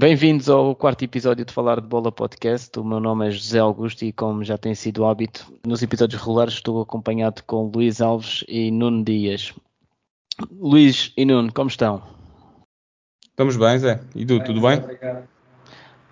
Bem-vindos 0.00 0.48
ao 0.48 0.74
quarto 0.74 1.04
episódio 1.04 1.44
de 1.44 1.52
Falar 1.52 1.78
de 1.78 1.86
Bola 1.86 2.10
Podcast. 2.10 2.80
O 2.80 2.82
meu 2.82 2.98
nome 3.00 3.28
é 3.28 3.30
José 3.30 3.58
Augusto 3.58 4.02
e, 4.02 4.10
como 4.14 4.42
já 4.42 4.56
tem 4.56 4.74
sido 4.74 5.04
hábito, 5.04 5.52
nos 5.62 5.82
episódios 5.82 6.18
regulares 6.18 6.54
estou 6.54 6.80
acompanhado 6.80 7.42
com 7.44 7.70
Luís 7.70 8.00
Alves 8.00 8.42
e 8.48 8.70
Nuno 8.70 9.04
Dias. 9.04 9.52
Luís 10.50 11.12
e 11.18 11.26
Nuno, 11.26 11.52
como 11.52 11.68
estão? 11.68 12.02
Estamos 13.28 13.58
bem, 13.58 13.78
Zé. 13.78 14.00
E 14.14 14.24
tu, 14.24 14.38
bem, 14.38 14.44
tudo 14.46 14.62
bem? 14.62 14.78
Obrigado. 14.78 15.28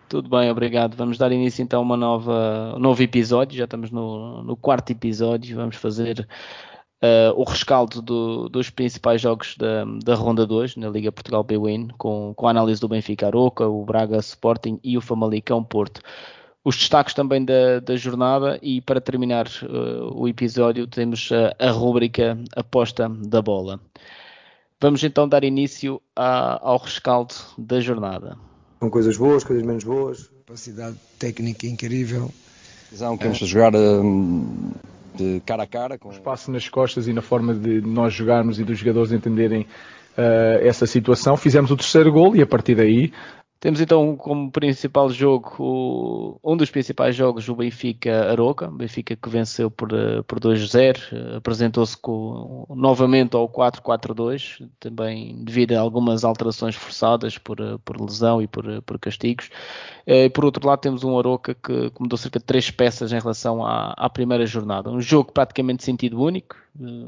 Tudo 0.07 0.29
bem, 0.29 0.51
obrigado. 0.51 0.95
Vamos 0.95 1.16
dar 1.16 1.32
início 1.32 1.62
então 1.62 1.80
a 1.80 1.82
uma 1.82 1.96
nova, 1.96 2.74
um 2.77 2.80
novo 2.80 3.02
episódio. 3.02 3.57
Já 3.57 3.65
estamos 3.65 3.91
no, 3.91 4.43
no 4.43 4.55
quarto 4.55 4.91
episódio. 4.91 5.57
Vamos 5.57 5.77
fazer 5.77 6.29
uh, 7.02 7.33
o 7.34 7.45
rescaldo 7.45 8.02
do, 8.02 8.48
dos 8.48 8.70
principais 8.70 9.20
jogos 9.20 9.57
da, 9.57 9.84
da 10.05 10.15
Ronda 10.15 10.47
2 10.47 10.77
na 10.77 10.88
Liga 10.88 11.12
Portugal 11.12 11.43
B-Win, 11.45 11.88
com, 11.98 12.33
com 12.34 12.47
a 12.47 12.51
análise 12.51 12.80
do 12.80 12.88
Benfica 12.88 13.27
Aroca, 13.27 13.66
o 13.66 13.84
Braga 13.84 14.19
Sporting 14.19 14.79
e 14.83 14.97
o 14.97 15.01
Famalicão 15.01 15.62
Porto. 15.62 16.01
Os 16.65 16.77
destaques 16.77 17.15
também 17.15 17.45
da, 17.45 17.80
da 17.80 17.97
jornada 17.97 18.59
e 18.61 18.80
para 18.80 19.01
terminar 19.01 19.47
uh, 19.62 20.12
o 20.15 20.29
episódio 20.29 20.87
temos 20.87 21.30
a, 21.33 21.55
a 21.66 21.71
rúbrica 21.71 22.38
Aposta 22.55 23.09
da 23.09 23.41
Bola. 23.41 23.80
Vamos 24.80 25.02
então 25.02 25.29
dar 25.29 25.43
início 25.45 26.01
a, 26.15 26.60
ao 26.69 26.79
rescaldo 26.79 27.35
da 27.57 27.80
jornada. 27.80 28.37
Com 28.79 28.90
coisas 28.90 29.16
boas, 29.16 29.43
coisas 29.43 29.65
menos 29.65 29.83
boas. 29.83 30.30
Capacidade 30.46 30.96
técnica 31.18 31.66
incrível. 31.66 32.30
Visão 32.90 33.18
que 33.18 33.24
vamos 33.24 33.38
jogar 33.38 33.74
hum, 33.74 34.71
de 35.19 35.41
cara 35.45 35.65
a 35.65 35.66
cara. 35.66 35.99
Com... 35.99 36.11
Espaço 36.11 36.51
nas 36.51 36.69
costas 36.69 37.09
e 37.09 37.13
na 37.13 37.21
forma 37.21 37.52
de 37.52 37.80
nós 37.80 38.15
jogarmos 38.15 38.61
e 38.61 38.65
dos 38.65 38.79
jogadores 38.79 39.13
entenderem 39.13 39.63
uh, 39.63 40.66
essa 40.66 40.87
situação. 40.87 41.37
Fizemos 41.37 41.71
o 41.71 41.77
terceiro 41.77 42.13
gol 42.13 42.37
e 42.37 42.43
a 42.43 42.47
partir 42.47 42.77
daí 42.77 43.13
temos 43.60 43.80
então 43.80 44.16
como 44.16 44.52
principal 44.52 45.10
jogo, 45.10 45.56
o, 45.59 46.40
um 46.45 46.56
dos 46.56 46.70
principais 46.70 47.16
jogos, 47.16 47.48
o 47.48 47.56
Benfica 47.56 48.30
Aroca, 48.30 48.70
Benfica 48.70 49.16
que 49.16 49.28
venceu 49.28 49.68
por, 49.68 49.92
eh, 49.92 50.23
por 50.23 50.38
2-0, 50.38 50.98
eh, 51.12 51.37
apresentou-se 51.37 51.96
novamente 52.70 53.34
ao 53.34 53.48
4-4-2, 53.48 54.65
também 54.78 55.45
devido 55.45 55.73
a 55.73 55.80
algumas 55.80 56.24
alterações 56.24 56.76
forçadas 56.76 57.37
por, 57.37 57.59
eh, 57.59 57.78
por 57.84 58.00
lesão 58.00 58.40
e 58.40 58.46
por, 58.46 58.80
por 58.82 58.96
castigos. 58.98 59.50
E 60.06 60.30
por 60.30 60.45
outro 60.45 60.66
lado 60.66 60.78
temos 60.80 61.02
um 61.02 61.18
Aroca 61.18 61.54
que, 61.54 61.90
que 61.90 62.00
mudou 62.00 62.16
cerca 62.16 62.38
de 62.38 62.45
três 62.45 62.70
peças 62.70 63.12
em 63.12 63.18
relação 63.18 63.66
à, 63.66 63.93
à 63.96 64.09
primeira 64.09 64.47
jornada. 64.47 64.88
Um 64.88 65.00
jogo 65.00 65.32
praticamente 65.32 65.78
de 65.78 65.84
sentido 65.84 66.22
único, 66.22 66.56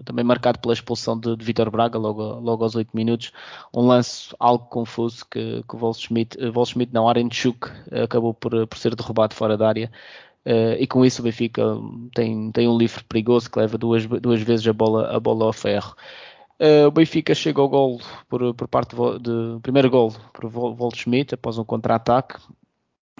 também 0.04 0.24
marcado 0.24 0.58
pela 0.58 0.74
expulsão 0.74 1.18
de, 1.18 1.36
de 1.36 1.44
Vitor 1.44 1.70
Braga 1.70 1.98
logo, 1.98 2.22
logo 2.40 2.64
aos 2.64 2.74
8 2.74 2.90
minutos, 2.94 3.32
um 3.74 3.86
lance 3.86 4.34
algo 4.38 4.66
confuso 4.66 5.24
que, 5.30 5.62
que 5.68 5.76
o 5.76 5.78
Volschmidt, 5.78 6.36
eh, 6.38 6.88
não, 6.92 7.08
Arenchuk 7.08 7.68
eh, 7.90 8.02
acabou 8.02 8.34
por, 8.34 8.66
por 8.66 8.78
ser 8.78 8.94
derrubado 8.94 9.34
fora 9.34 9.56
da 9.56 9.68
área. 9.68 9.90
Uh, 10.46 10.72
e 10.78 10.86
com 10.86 11.04
isso 11.04 11.20
o 11.20 11.24
Benfica 11.24 11.62
tem, 12.14 12.50
tem 12.50 12.66
um 12.66 12.78
livre 12.78 13.04
perigoso 13.04 13.50
que 13.50 13.58
leva 13.58 13.76
duas, 13.76 14.06
duas 14.06 14.40
vezes 14.40 14.66
a 14.66 14.72
bola, 14.72 15.14
a 15.14 15.20
bola 15.20 15.44
ao 15.44 15.52
ferro. 15.52 15.94
Uh, 16.58 16.86
o 16.86 16.90
Benfica 16.90 17.34
chega 17.34 17.60
ao 17.60 17.68
gol 17.68 18.00
por, 18.28 18.54
por 18.54 18.66
parte 18.66 18.96
de, 18.96 19.60
primeiro 19.62 19.90
gol 19.90 20.14
por 20.32 20.48
Volschmidt 20.48 21.34
após 21.34 21.58
um 21.58 21.64
contra-ataque 21.64 22.36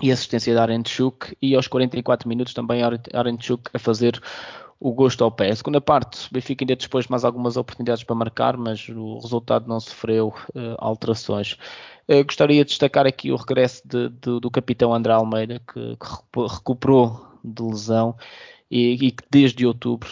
e 0.03 0.11
assistência 0.11 0.55
de 0.55 0.59
Arenchuk 0.59 1.37
e 1.43 1.55
aos 1.55 1.69
44 1.69 2.29
minutos 2.29 2.55
também 2.55 2.83
Arenchuk 2.83 3.71
a 3.73 3.79
fazer 3.79 4.21
o 4.81 4.93
gosto 4.93 5.23
ao 5.23 5.31
pé. 5.31 5.51
A 5.51 5.57
segunda 5.57 5.81
parte, 5.81 6.27
o 6.27 6.33
Benfica 6.33 6.65
ainda 6.65 6.75
dispôs 6.75 7.07
mais 7.07 7.23
algumas 7.23 7.59
oportunidades 7.59 8.03
para 8.03 8.17
marcar, 8.17 8.57
mas 8.57 8.89
o 8.89 9.19
resultado 9.19 9.69
não 9.69 9.79
sofreu 9.79 10.29
uh, 10.55 10.75
alterações. 10.79 11.59
Uh, 12.09 12.25
gostaria 12.25 12.65
de 12.65 12.71
destacar 12.71 13.07
aqui 13.07 13.31
o 13.31 13.37
regresso 13.37 13.87
de, 13.87 14.09
de, 14.09 14.41
do 14.41 14.51
capitão 14.51 14.95
André 14.95 15.13
Almeida, 15.13 15.61
que, 15.61 15.97
que 15.97 16.41
recuperou 16.49 17.29
de 17.45 17.63
lesão 17.63 18.17
e, 18.71 18.93
e, 18.95 19.11
que 19.11 19.25
desde 19.31 19.67
outubro, 19.67 20.09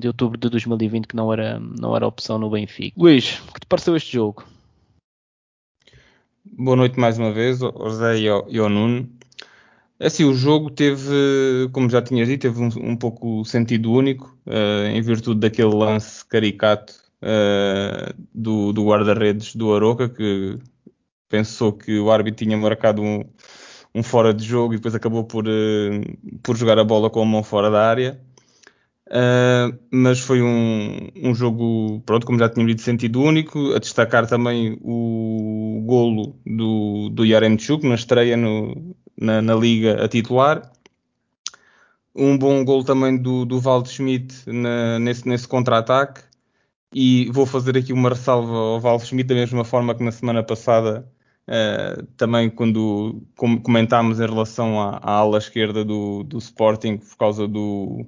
de 0.00 0.08
outubro 0.08 0.38
de 0.38 0.48
2020 0.48 1.06
que 1.06 1.16
não 1.16 1.32
era, 1.32 1.60
não 1.60 1.94
era 1.94 2.06
opção 2.06 2.38
no 2.38 2.50
Benfica. 2.50 3.00
Luís, 3.00 3.40
o 3.48 3.52
que 3.52 3.60
te 3.60 3.66
pareceu 3.66 3.94
este 3.94 4.14
jogo? 4.14 4.44
Boa 6.44 6.76
noite 6.76 6.98
mais 6.98 7.18
uma 7.18 7.32
vez, 7.32 7.58
José 7.58 8.18
e 8.18 8.28
ao 8.28 8.68
Nuno. 8.68 9.08
É 9.98 10.06
assim, 10.06 10.24
o 10.24 10.34
jogo 10.34 10.70
teve, 10.70 11.68
como 11.72 11.88
já 11.88 12.02
tinhas 12.02 12.28
dito, 12.28 12.42
teve 12.42 12.60
um, 12.60 12.90
um 12.90 12.96
pouco 12.96 13.44
sentido 13.44 13.92
único, 13.92 14.36
uh, 14.46 14.86
em 14.88 15.00
virtude 15.00 15.40
daquele 15.40 15.74
lance 15.74 16.24
caricato 16.24 16.92
uh, 17.22 18.12
do, 18.34 18.72
do 18.72 18.84
guarda-redes 18.84 19.54
do 19.54 19.74
Aroca, 19.74 20.08
que 20.08 20.58
pensou 21.28 21.72
que 21.72 21.98
o 21.98 22.10
árbitro 22.10 22.44
tinha 22.44 22.56
marcado 22.56 23.00
um, 23.00 23.24
um 23.94 24.02
fora 24.02 24.34
de 24.34 24.44
jogo 24.44 24.74
e 24.74 24.76
depois 24.76 24.94
acabou 24.94 25.24
por, 25.24 25.46
uh, 25.46 26.40
por 26.42 26.56
jogar 26.56 26.78
a 26.78 26.84
bola 26.84 27.08
com 27.08 27.22
a 27.22 27.24
mão 27.24 27.42
fora 27.42 27.70
da 27.70 27.88
área. 27.88 28.20
Uh, 29.08 29.78
mas 29.90 30.20
foi 30.20 30.40
um, 30.40 31.10
um 31.16 31.34
jogo, 31.34 32.00
pronto, 32.06 32.24
como 32.24 32.38
já 32.38 32.48
tinha 32.48 32.66
dito, 32.66 32.80
sentido 32.80 33.20
único. 33.20 33.74
A 33.74 33.78
destacar 33.78 34.26
também 34.26 34.78
o 34.80 35.82
golo 35.84 36.34
do, 36.46 37.10
do 37.10 37.24
Yaremchuk 37.24 37.86
na 37.86 37.94
estreia 37.94 38.36
no, 38.36 38.91
na, 39.22 39.40
na 39.40 39.54
liga 39.54 40.04
a 40.04 40.08
titular. 40.08 40.70
Um 42.14 42.36
bom 42.36 42.64
gol 42.64 42.84
também 42.84 43.16
do, 43.16 43.44
do 43.44 43.60
Valdo 43.60 43.88
Schmidt 43.88 44.34
na, 44.46 44.98
nesse, 44.98 45.26
nesse 45.26 45.48
contra-ataque. 45.48 46.22
E 46.94 47.30
vou 47.30 47.46
fazer 47.46 47.76
aqui 47.78 47.92
uma 47.92 48.10
ressalva 48.10 48.52
ao 48.52 48.80
Valdo 48.80 49.06
Schmidt, 49.06 49.28
da 49.28 49.34
mesma 49.34 49.64
forma 49.64 49.94
que 49.94 50.04
na 50.04 50.12
semana 50.12 50.42
passada, 50.42 51.08
uh, 51.48 52.02
também 52.18 52.50
quando 52.50 53.22
comentámos 53.62 54.20
em 54.20 54.26
relação 54.26 54.78
à, 54.78 54.98
à 55.02 55.12
ala 55.12 55.38
esquerda 55.38 55.84
do, 55.84 56.22
do 56.22 56.36
Sporting, 56.36 56.98
por 56.98 57.16
causa 57.16 57.48
do, 57.48 58.04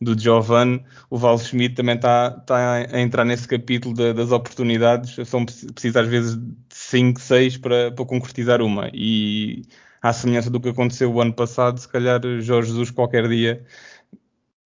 do 0.00 0.18
Giovanni, 0.18 0.82
o 1.10 1.18
Val 1.18 1.38
Schmidt 1.38 1.74
também 1.74 1.96
está 1.96 2.30
tá 2.30 2.86
a 2.90 3.00
entrar 3.00 3.24
nesse 3.24 3.46
capítulo 3.48 3.94
de, 3.94 4.12
das 4.14 4.30
oportunidades. 4.32 5.28
São 5.28 5.44
precisas 5.44 5.96
às 5.96 6.08
vezes 6.08 6.36
de 6.36 6.54
5, 6.70 7.20
6 7.20 7.56
para, 7.58 7.90
para 7.90 8.04
concretizar 8.04 8.62
uma. 8.62 8.88
E 8.94 9.62
à 10.02 10.12
semelhança 10.12 10.50
do 10.50 10.60
que 10.60 10.68
aconteceu 10.68 11.12
o 11.12 11.20
ano 11.20 11.32
passado, 11.32 11.78
se 11.78 11.88
calhar 11.88 12.20
Jorge 12.40 12.70
Jesus 12.70 12.90
qualquer 12.90 13.28
dia 13.28 13.64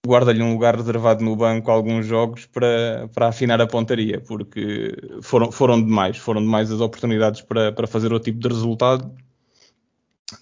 guarda-lhe 0.07 0.43
um 0.43 0.53
lugar 0.53 0.77
reservado 0.77 1.25
no 1.25 1.35
banco 1.35 1.71
alguns 1.71 2.07
jogos 2.07 2.45
para, 2.47 3.09
para 3.15 3.29
afinar 3.29 3.61
a 3.61 3.67
pontaria, 3.67 4.21
porque 4.21 4.95
foram, 5.23 5.51
foram 5.51 5.83
demais, 5.83 6.19
foram 6.19 6.43
demais 6.43 6.71
as 6.71 6.81
oportunidades 6.81 7.41
para, 7.41 7.73
para 7.73 7.87
fazer 7.87 8.13
outro 8.13 8.31
tipo 8.31 8.47
de 8.47 8.55
resultado. 8.55 9.11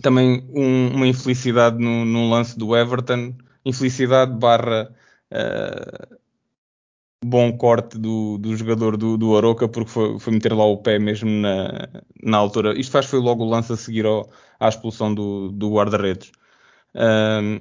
Também 0.00 0.44
um, 0.52 0.88
uma 0.94 1.06
infelicidade 1.06 1.78
no, 1.78 2.28
lance 2.28 2.58
do 2.58 2.76
Everton, 2.76 3.34
infelicidade 3.64 4.32
barra 4.32 4.92
uh, 5.32 6.16
bom 7.24 7.56
corte 7.56 7.98
do, 7.98 8.38
do 8.38 8.56
jogador 8.56 8.96
do, 8.96 9.16
do 9.16 9.36
Aroca, 9.36 9.68
porque 9.68 9.90
foi, 9.90 10.18
foi, 10.18 10.32
meter 10.32 10.52
lá 10.52 10.64
o 10.64 10.78
pé 10.78 10.98
mesmo 10.98 11.30
na, 11.30 11.88
na 12.22 12.36
altura. 12.38 12.78
Isto 12.78 12.92
faz 12.92 13.06
foi 13.06 13.20
logo 13.20 13.44
o 13.44 13.48
lance 13.48 13.72
a 13.72 13.76
seguir 13.76 14.06
ao, 14.06 14.28
à 14.58 14.68
expulsão 14.68 15.14
do, 15.14 15.50
do 15.50 15.72
guarda-redes. 15.72 16.32
Um, 16.94 17.60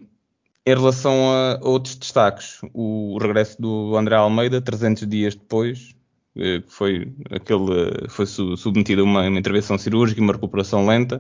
em 0.66 0.76
relação 0.76 1.32
a 1.32 1.60
outros 1.64 1.96
destaques, 1.96 2.60
o 2.74 3.18
regresso 3.20 3.60
do 3.62 3.96
André 3.98 4.16
Almeida, 4.16 4.62
300 4.62 5.08
dias 5.08 5.36
depois, 5.36 5.96
eh, 6.38 6.62
foi, 6.68 7.12
aquele, 7.32 8.08
foi 8.10 8.26
submetido 8.26 9.02
a 9.02 9.04
uma, 9.04 9.28
uma 9.28 9.40
intervenção 9.40 9.78
cirúrgica 9.78 10.22
e 10.22 10.24
uma 10.24 10.34
recuperação 10.34 10.86
lenta. 10.86 11.20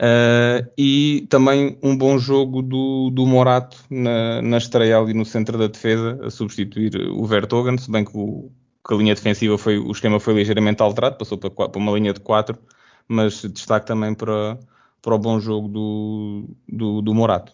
Uh, 0.00 0.64
e 0.78 1.26
também 1.28 1.78
um 1.82 1.94
bom 1.94 2.18
jogo 2.18 2.62
do, 2.62 3.10
do 3.10 3.26
Morato 3.26 3.76
na, 3.90 4.40
na 4.40 4.56
estreia 4.56 4.96
ali 4.96 5.12
no 5.12 5.26
centro 5.26 5.58
da 5.58 5.66
defesa, 5.66 6.18
a 6.24 6.30
substituir 6.30 6.96
o 7.10 7.22
Vertogen, 7.26 7.76
se 7.76 7.90
bem 7.90 8.02
que, 8.02 8.16
o, 8.16 8.50
que 8.86 8.94
a 8.94 8.96
linha 8.96 9.14
defensiva 9.14 9.58
foi, 9.58 9.76
o 9.78 9.90
esquema 9.90 10.18
foi 10.18 10.32
ligeiramente 10.32 10.82
alterado, 10.82 11.18
passou 11.18 11.36
para, 11.36 11.50
para 11.50 11.78
uma 11.78 11.92
linha 11.92 12.14
de 12.14 12.20
4, 12.20 12.58
mas 13.06 13.42
destaque 13.42 13.86
também 13.86 14.14
para, 14.14 14.58
para 15.02 15.14
o 15.14 15.18
bom 15.18 15.38
jogo 15.38 15.68
do, 15.68 16.48
do, 16.66 17.02
do 17.02 17.14
Morato. 17.14 17.52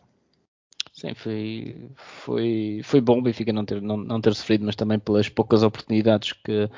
Sim, 0.92 1.14
foi, 1.14 1.90
foi, 1.96 2.80
foi 2.84 3.00
bom 3.00 3.18
o 3.18 3.22
Benfica 3.22 3.52
não 3.52 3.64
ter, 3.64 3.82
não, 3.82 3.96
não 3.96 4.20
ter 4.20 4.34
sofrido, 4.36 4.64
mas 4.64 4.76
também 4.76 5.00
pelas 5.00 5.28
poucas 5.28 5.64
oportunidades 5.64 6.32
que, 6.32 6.70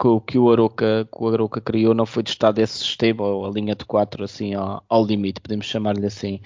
que, 0.00 0.32
que, 0.32 0.38
o 0.38 0.50
Aroca, 0.50 1.08
que 1.10 1.24
o 1.24 1.28
Aroca 1.28 1.60
criou 1.60 1.94
não 1.94 2.06
foi 2.06 2.22
testado 2.22 2.60
esse 2.60 2.78
sistema, 2.78 3.24
ou 3.24 3.46
a 3.46 3.50
linha 3.50 3.74
de 3.74 3.84
4 3.84 4.24
assim 4.24 4.54
ao, 4.54 4.84
ao 4.88 5.04
limite, 5.04 5.40
podemos 5.40 5.66
chamar-lhe 5.66 6.06
assim. 6.06 6.40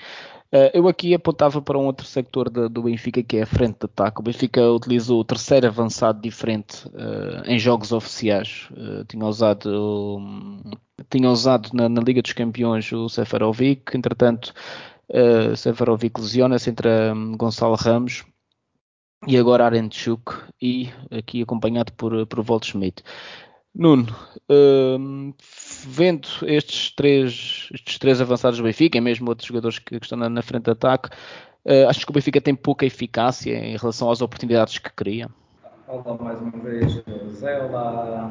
Uh, 0.53 0.67
eu 0.75 0.89
aqui 0.89 1.15
apontava 1.15 1.63
para 1.63 1.79
um 1.79 1.87
outro 1.87 2.05
sector 2.05 2.51
de, 2.51 2.69
do 2.69 2.83
Benfica 2.83 3.23
que 3.23 3.37
é 3.37 3.43
a 3.43 3.47
frente 3.47 3.79
de 3.79 3.85
ataque. 3.85 4.19
O 4.21 4.23
Benfica 4.23 4.69
utilizou 4.73 5.21
o 5.21 5.25
terceiro 5.25 5.69
avançado 5.69 6.21
diferente 6.21 6.89
uh, 6.89 7.47
em 7.47 7.57
jogos 7.57 7.93
oficiais. 7.93 8.69
Uh, 8.73 9.05
tinha 9.05 9.25
usado, 9.25 9.71
um, 10.19 10.61
tinha 11.09 11.31
usado 11.31 11.71
na, 11.73 11.89
na, 11.89 12.01
Liga 12.01 12.21
dos 12.21 12.33
Campeões 12.33 12.91
o 12.93 13.09
Seferovic, 13.09 13.97
entretanto 13.97 14.53
Seferovic 15.57 16.21
lesiona-se 16.21 16.71
entre 16.71 16.89
um, 17.13 17.37
Gonçalo 17.37 17.75
Ramos 17.75 18.25
e 19.27 19.37
agora 19.37 19.67
Arenchuk 19.67 20.33
e 20.61 20.89
aqui 21.11 21.43
acompanhado 21.43 21.93
por, 21.93 22.27
por 22.27 22.45
Waldschmidt. 22.49 23.03
Nuno, 23.75 24.07
hum, 24.49 25.33
vendo 25.87 26.27
estes 26.43 26.91
três, 26.95 27.69
estes 27.73 27.99
três 27.99 28.21
avançados 28.21 28.59
do 28.59 28.65
Benfica, 28.65 28.99
e 28.99 29.01
mesmo 29.01 29.29
outros 29.29 29.47
jogadores 29.47 29.79
que, 29.79 29.99
que 29.99 30.05
estão 30.05 30.19
na, 30.19 30.29
na, 30.29 30.43
frente 30.43 30.65
de 30.65 30.71
ataque, 30.73 31.09
uh, 31.65 31.89
achas 31.89 32.05
que 32.05 32.11
o 32.11 32.15
Benfica 32.15 32.41
tem 32.41 32.55
pouca 32.55 32.85
eficácia 32.85 33.57
em 33.57 33.77
relação 33.77 34.11
às 34.11 34.21
oportunidades 34.21 34.79
que 34.79 34.91
cria? 34.91 35.29
Olá 35.87 36.17
mais 36.21 36.41
uma 36.41 36.51
vez, 36.51 37.01
Zé, 37.31 37.63
olá, 37.63 38.29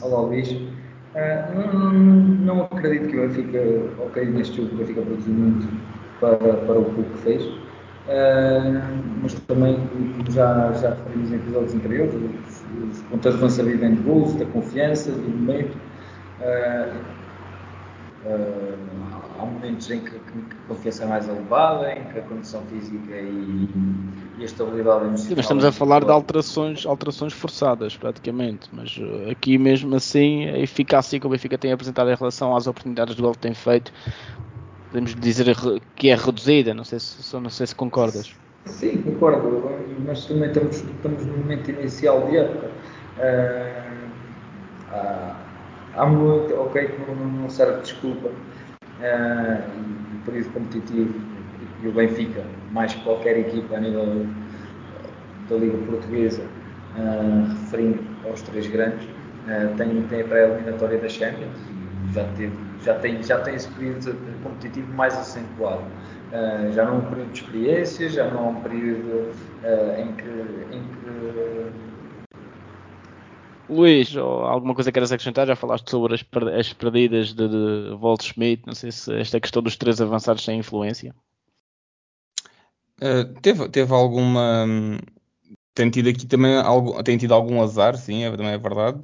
olá 0.00 0.20
Luís. 0.22 0.50
Uh, 0.52 1.74
não, 1.74 1.92
não, 1.92 2.62
acredito 2.62 3.08
que 3.08 3.18
o 3.18 3.28
Benfica, 3.28 4.02
ok, 4.04 4.24
neste 4.24 4.56
jogo 4.56 4.74
o 4.74 4.78
Benfica 4.78 5.02
produziu 5.02 5.34
muito 5.34 5.68
para, 6.18 6.36
para 6.38 6.78
o 6.78 6.94
que 6.94 7.18
fez, 7.18 7.42
uh, 8.08 9.20
mas 9.22 9.34
também, 9.34 9.76
como 9.88 10.30
já, 10.30 10.72
já 10.72 10.90
referimos 10.90 11.30
em 11.30 11.36
episódios 11.36 11.74
anteriores, 11.74 12.14
os, 12.14 12.90
os 12.90 13.02
pontos 13.02 13.32
de 13.32 13.38
avanço 13.38 13.64
vivem 13.64 13.94
de 13.94 14.02
gols, 14.02 14.34
da 14.34 14.46
confiança, 14.46 15.12
do 15.12 15.28
momento. 15.28 15.76
Uh, 16.40 17.18
há 19.38 19.44
momentos 19.44 19.90
em 19.90 20.00
que, 20.00 20.10
que, 20.10 20.16
a 20.18 20.68
confiança 20.68 21.04
é 21.04 21.06
mais 21.06 21.28
elevada, 21.28 21.92
em 21.92 22.04
que 22.04 22.18
a 22.18 22.22
condição 22.22 22.62
física 22.62 23.14
e, 23.14 23.68
e 24.38 24.42
a 24.42 24.44
estabilidade 24.44 25.04
emocional. 25.04 25.16
Sim, 25.16 25.34
mas 25.36 25.44
estamos 25.44 25.64
a 25.64 25.72
falar 25.72 26.04
de 26.04 26.10
alterações, 26.10 26.84
alterações 26.84 27.32
forçadas, 27.32 27.96
praticamente. 27.96 28.68
Mas 28.72 28.98
aqui 29.30 29.56
mesmo 29.56 29.94
assim, 29.94 30.48
a 30.48 30.58
eficácia 30.58 31.18
que 31.20 31.26
o 31.26 31.30
Benfica 31.30 31.56
tem 31.56 31.72
apresentado 31.72 32.10
em 32.10 32.14
relação 32.14 32.54
às 32.54 32.66
oportunidades 32.66 33.14
de 33.14 33.22
gol 33.22 33.32
que 33.32 33.38
tem 33.38 33.54
feito 33.54 33.92
podemos 34.90 35.14
dizer 35.14 35.46
que 35.96 36.08
é 36.08 36.14
reduzida, 36.14 36.74
não 36.74 36.84
sei 36.84 36.98
se, 36.98 37.36
não 37.36 37.50
sei 37.50 37.66
se 37.66 37.74
concordas. 37.74 38.34
Sim, 38.66 39.02
concordo, 39.02 39.70
mas 40.06 40.26
também 40.26 40.48
estamos, 40.48 40.76
estamos 40.76 41.24
no 41.24 41.38
momento 41.38 41.70
inicial 41.70 42.26
de 42.28 42.38
época. 42.38 42.70
Uh, 43.18 43.88
há, 45.96 46.06
muito, 46.06 46.54
ok, 46.54 46.86
que 46.86 47.10
não, 47.10 47.48
serve 47.48 47.80
desculpa, 47.82 48.28
uh, 48.28 48.32
e 49.00 50.18
período 50.24 50.52
competitivo, 50.52 51.14
e 51.82 51.88
o 51.88 51.92
Benfica, 51.92 52.42
mais 52.72 52.94
que 52.94 53.02
qualquer 53.02 53.38
equipa 53.38 53.76
a 53.76 53.80
nível 53.80 54.26
da 55.48 55.56
Liga 55.56 55.78
Portuguesa, 55.86 56.42
uh, 56.96 57.48
referindo 57.48 58.00
aos 58.26 58.42
três 58.42 58.66
grandes, 58.68 59.04
uh, 59.04 59.74
tem, 59.76 60.02
tem 60.02 60.20
a 60.20 60.24
pré-eliminatória 60.24 60.98
da 60.98 61.08
Champions, 61.08 61.58
já 62.12 62.24
teve 62.36 62.68
já 62.84 62.94
tem, 62.94 63.22
já 63.22 63.38
tem 63.40 63.54
esse 63.54 63.68
período 63.68 64.12
competitivo 64.48 64.92
mais 64.94 65.14
acentuado. 65.16 65.84
Uh, 66.28 66.72
já 66.72 66.84
não 66.84 66.94
é 66.94 66.98
um 66.98 67.08
período 67.08 67.32
de 67.32 67.40
experiência, 67.40 68.08
já 68.08 68.30
não 68.30 68.46
é 68.46 68.48
um 68.50 68.60
período 68.60 69.32
uh, 69.62 70.00
em, 70.00 70.12
que, 70.14 70.76
em 70.76 70.82
que. 70.82 71.88
Luís, 73.70 74.16
alguma 74.16 74.74
coisa 74.74 74.92
queres 74.92 75.12
acrescentar? 75.12 75.46
Já 75.46 75.56
falaste 75.56 75.90
sobre 75.90 76.14
as, 76.14 76.24
as 76.58 76.72
perdidas 76.72 77.34
de, 77.34 77.48
de 77.48 77.96
Walt 77.98 78.22
Schmidt, 78.22 78.62
não 78.66 78.74
sei 78.74 78.90
se 78.92 79.14
esta 79.14 79.40
questão 79.40 79.62
dos 79.62 79.76
três 79.76 80.00
avançados 80.00 80.44
tem 80.44 80.58
influência. 80.58 81.14
Uh, 83.00 83.32
teve, 83.40 83.68
teve 83.68 83.92
alguma. 83.92 84.66
Tem 85.74 85.88
tido 85.88 86.08
aqui 86.08 86.26
também 86.26 86.56
algo, 86.56 87.02
tem 87.02 87.16
tido 87.16 87.32
algum 87.32 87.62
azar, 87.62 87.96
sim, 87.96 88.24
é, 88.24 88.30
também 88.30 88.48
é 88.52 88.58
verdade, 88.58 89.00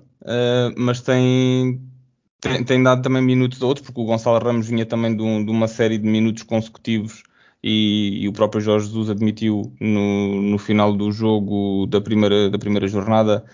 mas 0.76 1.00
tem, 1.00 1.80
tem, 2.44 2.62
tem, 2.62 2.82
dado 2.82 3.02
também 3.02 3.22
minutos 3.22 3.62
a 3.62 3.66
outros, 3.66 3.86
porque 3.86 4.00
o 4.00 4.04
Gonçalo 4.04 4.38
Ramos 4.38 4.68
vinha 4.68 4.84
também 4.84 5.16
de, 5.16 5.22
um, 5.22 5.44
de 5.44 5.50
uma 5.50 5.66
série 5.66 5.96
de 5.98 6.06
minutos 6.06 6.42
consecutivos 6.42 7.22
e, 7.62 8.22
e, 8.22 8.28
o 8.28 8.32
próprio 8.32 8.60
Jorge 8.60 8.86
Jesus 8.86 9.08
admitiu 9.08 9.74
no, 9.80 10.42
no 10.42 10.58
final 10.58 10.94
do 10.94 11.10
jogo 11.10 11.86
da 11.86 12.00
primeira, 12.00 12.50
da 12.50 12.58
primeira 12.58 12.86
jornada 12.86 13.44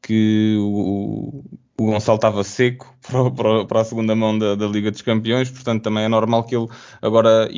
que 0.00 0.56
o, 0.60 1.42
o 1.78 1.84
Gonçalo 1.86 2.16
estava 2.16 2.44
seco 2.44 2.96
para, 3.02 3.30
para, 3.32 3.64
para, 3.66 3.80
a 3.80 3.84
segunda 3.84 4.14
mão 4.14 4.38
da, 4.38 4.54
da, 4.54 4.66
Liga 4.66 4.90
dos 4.92 5.02
Campeões, 5.02 5.50
portanto 5.50 5.82
também 5.82 6.04
é 6.04 6.08
normal 6.08 6.44
que 6.44 6.54
ele 6.54 6.68
agora 7.02 7.48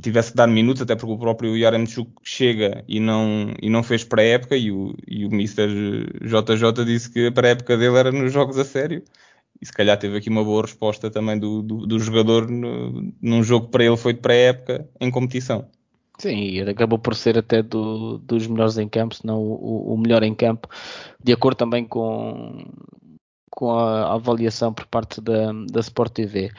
tivesse 0.00 0.30
que 0.30 0.36
dar 0.36 0.46
minutos, 0.46 0.80
até 0.80 0.94
porque 0.96 1.12
o 1.12 1.18
próprio 1.18 1.56
Yaremchuk 1.56 2.10
chega 2.22 2.84
e 2.88 2.98
não, 2.98 3.52
e 3.60 3.68
não 3.68 3.82
fez 3.82 4.04
pré-época 4.04 4.56
e 4.56 4.70
o, 4.72 4.94
e 5.06 5.26
o 5.26 5.28
Mr. 5.28 5.68
JJ 6.22 6.84
disse 6.86 7.10
que 7.10 7.26
a 7.26 7.32
pré-época 7.32 7.76
dele 7.76 7.96
era 7.96 8.12
nos 8.12 8.32
jogos 8.32 8.56
a 8.58 8.64
sério 8.64 9.02
e 9.60 9.66
se 9.66 9.72
calhar 9.72 9.98
teve 9.98 10.16
aqui 10.16 10.28
uma 10.28 10.44
boa 10.44 10.62
resposta 10.62 11.10
também 11.10 11.38
do, 11.38 11.62
do, 11.62 11.86
do 11.86 11.98
jogador 11.98 12.48
no, 12.48 13.12
num 13.20 13.42
jogo 13.42 13.66
que 13.66 13.72
para 13.72 13.84
ele 13.84 13.96
foi 13.96 14.12
de 14.12 14.20
pré-época 14.20 14.88
em 15.00 15.10
competição. 15.10 15.68
Sim, 16.18 16.36
e 16.36 16.60
acabou 16.62 16.98
por 16.98 17.14
ser 17.14 17.38
até 17.38 17.62
do, 17.62 18.18
dos 18.18 18.46
melhores 18.46 18.76
em 18.76 18.88
campo, 18.88 19.14
se 19.14 19.24
não 19.24 19.40
o, 19.40 19.94
o, 19.94 19.96
melhor 19.96 20.24
em 20.24 20.34
campo, 20.34 20.68
de 21.22 21.32
acordo 21.32 21.56
também 21.56 21.84
com, 21.84 22.64
com 23.50 23.70
a, 23.70 24.02
a 24.02 24.14
avaliação 24.14 24.72
por 24.72 24.86
parte 24.86 25.20
da, 25.20 25.52
da 25.70 25.80
Sport 25.80 26.12
TV. 26.12 26.50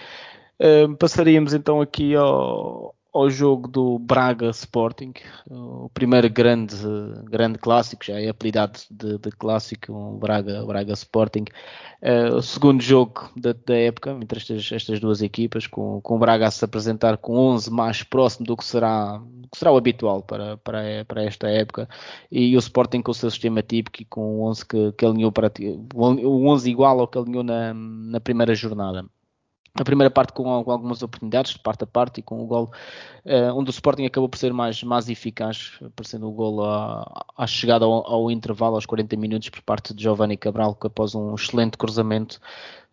Uh, 0.62 0.96
passaríamos 0.96 1.54
então 1.54 1.81
aqui 1.81 2.16
ao, 2.16 2.96
ao 3.11 3.29
jogo 3.29 3.67
do 3.67 3.97
Braga 3.97 4.50
Sporting, 4.51 5.13
o 5.50 5.89
primeiro 5.94 6.29
grande, 6.29 6.75
grande 7.23 7.57
clássico, 7.57 8.06
já 8.06 8.19
é 8.19 8.29
apelidado 8.29 8.79
de, 8.89 9.17
de 9.17 9.31
clássico, 9.31 10.17
Braga, 10.19 10.65
Braga 10.65 10.94
Sporting. 10.94 11.45
Uh, 12.01 12.35
o 12.35 12.41
segundo 12.41 12.81
jogo 12.81 13.29
da, 13.35 13.53
da 13.65 13.75
época 13.75 14.11
entre 14.11 14.39
estas, 14.39 14.71
estas, 14.71 15.00
duas 15.00 15.21
equipas, 15.21 15.67
com, 15.67 16.00
com 16.01 16.15
o 16.15 16.19
Braga 16.19 16.47
a 16.47 16.51
se 16.51 16.63
apresentar 16.63 17.17
com 17.17 17.35
11 17.35 17.71
mais 17.71 18.03
próximo 18.03 18.45
do 18.45 18.56
que 18.56 18.63
será, 18.63 19.21
que 19.51 19.57
será 19.57 19.71
o 19.71 19.77
habitual 19.77 20.21
para, 20.21 20.57
para, 20.57 21.03
para 21.05 21.23
esta 21.23 21.50
época, 21.50 21.89
e 22.31 22.55
o 22.55 22.59
Sporting 22.59 23.01
com 23.01 23.12
o 23.12 23.15
seu 23.15 23.29
sistema 23.31 23.62
típico 23.62 24.01
e 24.01 24.05
com 24.05 24.39
o 24.39 24.47
11 24.47 24.65
que, 24.65 24.91
que 24.94 25.05
alinhou 25.05 25.31
para 25.31 25.51
o 25.94 26.47
11 26.47 26.69
igual 26.69 27.00
ao 27.00 27.07
que 27.07 27.17
alinhou 27.17 27.44
na, 27.44 27.73
na 27.73 28.19
primeira 28.19 28.53
jornada 28.53 29.05
a 29.81 29.85
primeira 29.85 30.11
parte 30.11 30.33
com, 30.33 30.49
algumas 30.49 31.01
oportunidades 31.01 31.53
de 31.53 31.59
parte 31.59 31.83
a 31.83 31.87
parte 31.87 32.19
e 32.19 32.23
com 32.23 32.41
o 32.41 32.45
gol 32.45 32.71
uh, 33.25 33.55
onde 33.55 33.69
o 33.69 33.71
Sporting 33.71 34.05
acabou 34.05 34.27
por 34.27 34.37
ser 34.37 34.53
mais, 34.53 34.83
mais 34.83 35.09
eficaz, 35.09 35.73
aparecendo 35.81 36.27
o 36.27 36.31
gol 36.31 36.63
à, 36.63 37.47
chegada 37.47 37.85
ao, 37.85 38.05
ao, 38.05 38.31
intervalo 38.31 38.75
aos 38.75 38.85
40 38.85 39.15
minutos 39.17 39.49
por 39.49 39.61
parte 39.61 39.93
de 39.93 40.03
Giovanni 40.03 40.37
Cabral 40.37 40.75
que 40.75 40.87
após 40.87 41.15
um 41.15 41.33
excelente 41.35 41.77
cruzamento 41.77 42.39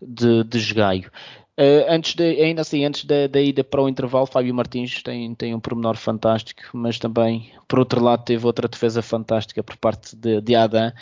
de, 0.00 0.44
de 0.44 0.58
Jogaio. 0.58 1.10
Uh, 1.58 1.88
antes 1.88 2.14
de, 2.14 2.22
ainda 2.42 2.60
assim, 2.60 2.84
antes 2.84 3.06
da, 3.06 3.26
da, 3.26 3.40
ida 3.40 3.64
para 3.64 3.80
o 3.80 3.88
intervalo, 3.88 4.26
Fábio 4.26 4.54
Martins 4.54 5.02
tem, 5.02 5.34
tem 5.34 5.54
um 5.54 5.60
pormenor 5.60 5.96
fantástico, 5.96 6.62
mas 6.74 6.98
também, 6.98 7.50
por 7.66 7.78
outro 7.78 8.02
lado, 8.02 8.24
teve 8.24 8.44
outra 8.44 8.68
defesa 8.68 9.00
fantástica 9.00 9.62
por 9.62 9.74
parte 9.78 10.14
de, 10.14 10.42
de 10.42 10.54
Adam, 10.54 10.92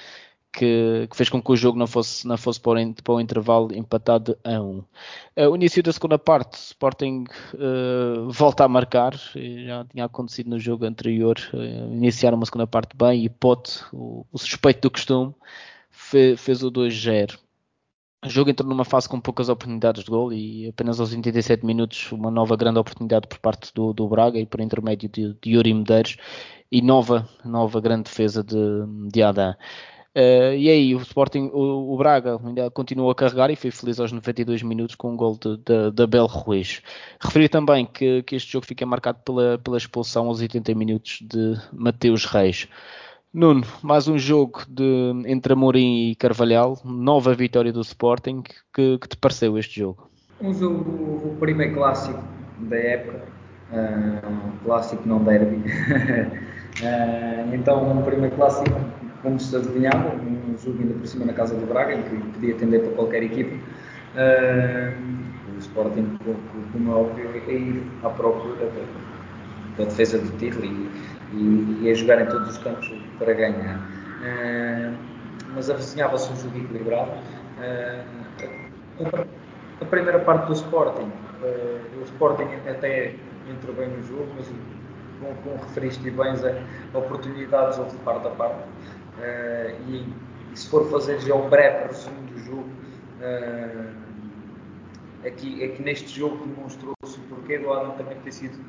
que, 0.54 1.08
que, 1.11 1.16
fez 1.16 1.28
com 1.28 1.42
que 1.42 1.50
o 1.50 1.56
jogo 1.56 1.76
não 1.76 1.87
fosse, 1.87 2.26
não 2.26 2.38
fosse 2.38 2.61
para, 2.61 2.80
o, 2.80 2.94
para 3.02 3.14
o 3.14 3.20
intervalo 3.20 3.75
empatado 3.75 4.38
a 4.44 4.61
1. 4.61 4.62
Um. 4.62 4.78
Uh, 5.37 5.50
o 5.50 5.56
início 5.56 5.82
da 5.82 5.92
segunda 5.92 6.18
parte, 6.18 6.54
Sporting 6.54 7.25
uh, 7.54 8.30
volta 8.30 8.64
a 8.64 8.68
marcar, 8.68 9.14
já 9.14 9.84
tinha 9.84 10.04
acontecido 10.04 10.50
no 10.50 10.58
jogo 10.58 10.84
anterior, 10.87 11.37
uh, 11.52 11.92
iniciaram 11.92 12.37
uma 12.37 12.46
segunda 12.46 12.66
parte 12.66 12.96
bem 12.96 13.25
e 13.25 13.28
Pote, 13.28 13.80
o, 13.92 14.25
o 14.32 14.38
suspeito 14.38 14.82
do 14.82 14.90
costume, 14.92 15.34
fe, 15.90 16.37
fez 16.37 16.62
o 16.62 16.70
2-0. 16.70 17.37
O 18.25 18.28
jogo 18.28 18.49
entrou 18.49 18.70
numa 18.70 18.87
fase 18.87 19.06
com 19.06 19.20
poucas 19.20 19.50
oportunidades 19.50 20.04
de 20.04 20.11
gol 20.11 20.32
e 20.32 20.68
apenas 20.68 20.99
aos 20.99 21.11
87 21.11 21.66
minutos 21.66 22.11
uma 22.11 22.30
nova 22.30 22.56
grande 22.56 22.78
oportunidade 22.78 23.26
por 23.26 23.38
parte 23.38 23.70
do, 23.75 23.92
do 23.92 24.08
Braga 24.08 24.38
e 24.38 24.46
por 24.46 24.61
intermédio 24.61 25.11
de, 25.11 25.34
de 25.42 25.50
Yuri 25.50 25.75
Medeiros 25.75 26.16
e 26.73 26.80
nova, 26.80 27.28
nova 27.44 27.80
grande 27.82 28.04
defesa 28.04 28.42
de, 28.42 28.56
de 29.12 29.23
Adam. 29.23 29.54
Uh, 30.16 30.54
e 30.56 30.71
aí 30.71 30.94
o 30.94 30.99
Sporting, 30.99 31.50
o, 31.52 31.92
o, 31.92 31.97
Braga 31.97 32.38
ainda 32.44 32.71
continuou 32.71 33.11
a 33.11 33.16
carregar 33.16 33.50
e 33.50 33.56
foi 33.56 33.73
feliz 33.73 33.99
aos 33.99 34.12
92 34.12 34.62
minutos 34.62 34.94
com 34.94 35.12
um 35.12 35.16
gol 35.16 35.37
da 35.92 36.06
Bel 36.06 36.26
Ruiz. 36.26 36.80
Referi 37.21 37.49
também 37.49 37.85
que, 37.85 38.23
que, 38.23 38.37
este 38.37 38.52
jogo 38.52 38.64
fica 38.64 38.87
marcado 38.87 39.18
pela, 39.25 39.59
pela 39.59 39.76
expulsão 39.76 40.28
aos 40.28 40.40
80 40.40 40.73
minutos 40.76 41.18
de 41.21 41.56
Mateus 41.73 42.26
Reis. 42.26 42.68
Nuno, 43.33 43.64
mais 43.83 44.06
um 44.06 44.16
jogo 44.16 44.62
de, 44.68 44.85
entre 45.26 45.54
Amorim 45.54 46.11
e 46.11 46.14
Carvalhal, 46.14 46.78
nova 46.85 47.35
vitória 47.35 47.73
do 47.73 47.80
Sporting. 47.80 48.44
Que, 48.73 48.97
que 48.97 49.09
te 49.09 49.16
pareceu 49.16 49.59
este 49.59 49.80
jogo? 49.80 50.09
Um 50.40 50.54
jogo, 50.54 51.30
o 51.30 51.37
primeiro 51.40 51.75
clássico 51.75 52.23
da 52.61 52.76
época, 52.76 53.25
uh, 53.73 54.64
clássico 54.64 55.02
não 55.09 55.25
derby. 55.25 55.56
uh, 55.56 55.64
então, 57.52 57.99
um 57.99 58.02
primeiro 58.04 58.37
clássico 58.37 58.71
como 59.24 59.40
se 59.40 59.56
adivinhava, 59.56 60.14
um 60.14 60.56
jogo 60.58 60.80
ainda 60.80 60.94
por 60.94 61.06
cima 61.06 61.24
na 61.24 61.32
casa 61.32 61.56
do 61.56 61.66
Braga, 61.66 61.94
em 61.94 62.02
que 62.02 62.16
podia 62.34 62.54
atender 62.54 62.80
para 62.80 62.92
qualquer 62.92 63.22
equipa. 63.22 63.56
Uh, 64.14 65.56
o 65.56 65.58
Sporting, 65.58 66.18
como 66.72 66.92
é 66.92 66.94
óbvio, 66.94 67.30
é 67.48 67.52
ir 67.52 67.82
à 68.04 68.10
procura 68.10 68.70
da, 69.78 69.84
defesa 69.84 70.18
do 70.18 70.30
título 70.36 70.66
e, 70.66 70.90
e, 71.32 71.78
e, 71.82 71.90
a 71.90 71.94
jogar 71.94 72.20
em 72.20 72.26
todos 72.26 72.50
os 72.50 72.58
campos 72.58 72.92
para 73.18 73.32
ganhar. 73.32 73.78
Uh, 73.78 74.94
mas 75.54 75.70
avizinhava-se 75.70 76.30
um 76.30 76.36
jogo 76.36 76.58
equilibrado. 76.58 77.12
Uh, 77.58 79.26
a 79.80 79.84
primeira 79.86 80.18
parte 80.20 80.46
do 80.46 80.52
Sporting, 80.52 81.10
o 81.98 82.04
Sporting 82.04 82.48
até 82.68 83.14
entrou 83.50 83.74
bem 83.74 83.88
no 83.88 84.02
jogo, 84.02 84.28
mas 84.36 84.46
como, 85.20 85.34
como 85.42 85.56
referiste 85.56 86.10
bem, 86.10 86.36
Zé, 86.36 86.62
oportunidades 86.92 87.78
houve 87.78 87.90
de 87.90 87.96
parte 87.98 88.26
a 88.26 88.30
parte. 88.30 88.64
Uh, 89.24 89.90
e 89.90 90.24
e 90.54 90.58
se 90.58 90.68
for 90.68 90.88
fazer 90.88 91.18
já 91.20 91.34
um 91.34 91.48
breve 91.48 91.88
resumo 91.88 92.20
do 92.28 92.38
jogo, 92.38 92.68
aqui, 95.26 95.64
aqui 95.64 95.82
neste 95.82 96.16
jogo 96.16 96.46
demonstrou-se 96.46 97.18
o 97.18 97.22
porquê 97.22 97.58
do 97.58 97.72
Adam 97.72 97.90
também 97.96 98.16
ter 98.20 98.30
sido 98.30 98.64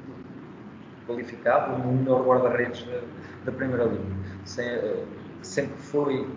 qualificado 1.06 1.78
no 1.78 1.94
melhor 1.94 2.26
guarda-redes 2.26 2.84
da, 2.86 3.02
da, 3.46 3.52
Primeira 3.52 3.84
Liga. 3.84 4.04
Sem, 4.46 4.66
sempre 5.44 5.78
foi 5.78 6.28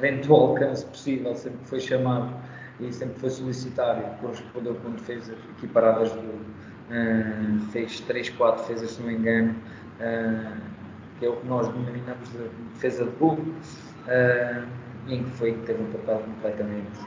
dentro 0.00 0.28
do 0.28 0.34
alcance 0.34 0.86
possível, 0.86 1.34
sempre 1.34 1.60
foi 1.64 1.80
chamado 1.80 2.34
e 2.80 2.90
sempre 2.90 3.20
foi 3.20 3.28
solicitário, 3.28 4.02
correspondeu 4.22 4.76
com 4.76 4.92
defesas 4.92 5.36
equiparadas 5.58 6.10
do 6.12 6.20
uh, 6.20 7.60
fez 7.70 8.00
3, 8.00 8.30
4 8.30 8.62
defesas 8.62 8.92
se 8.92 9.02
não 9.02 9.08
me 9.08 9.16
engano, 9.16 9.54
uh, 10.00 10.79
que 11.20 11.26
é 11.26 11.28
o 11.28 11.36
que 11.36 11.46
nós 11.46 11.68
denominamos 11.68 12.28
de 12.32 12.48
defesa 12.72 13.04
de 13.04 13.10
gol, 13.18 13.34
uh, 13.34 14.66
em 15.06 15.22
que 15.22 15.30
foi 15.32 15.52
teve 15.66 15.82
um 15.82 15.92
papel 15.92 16.18
completamente 16.20 16.98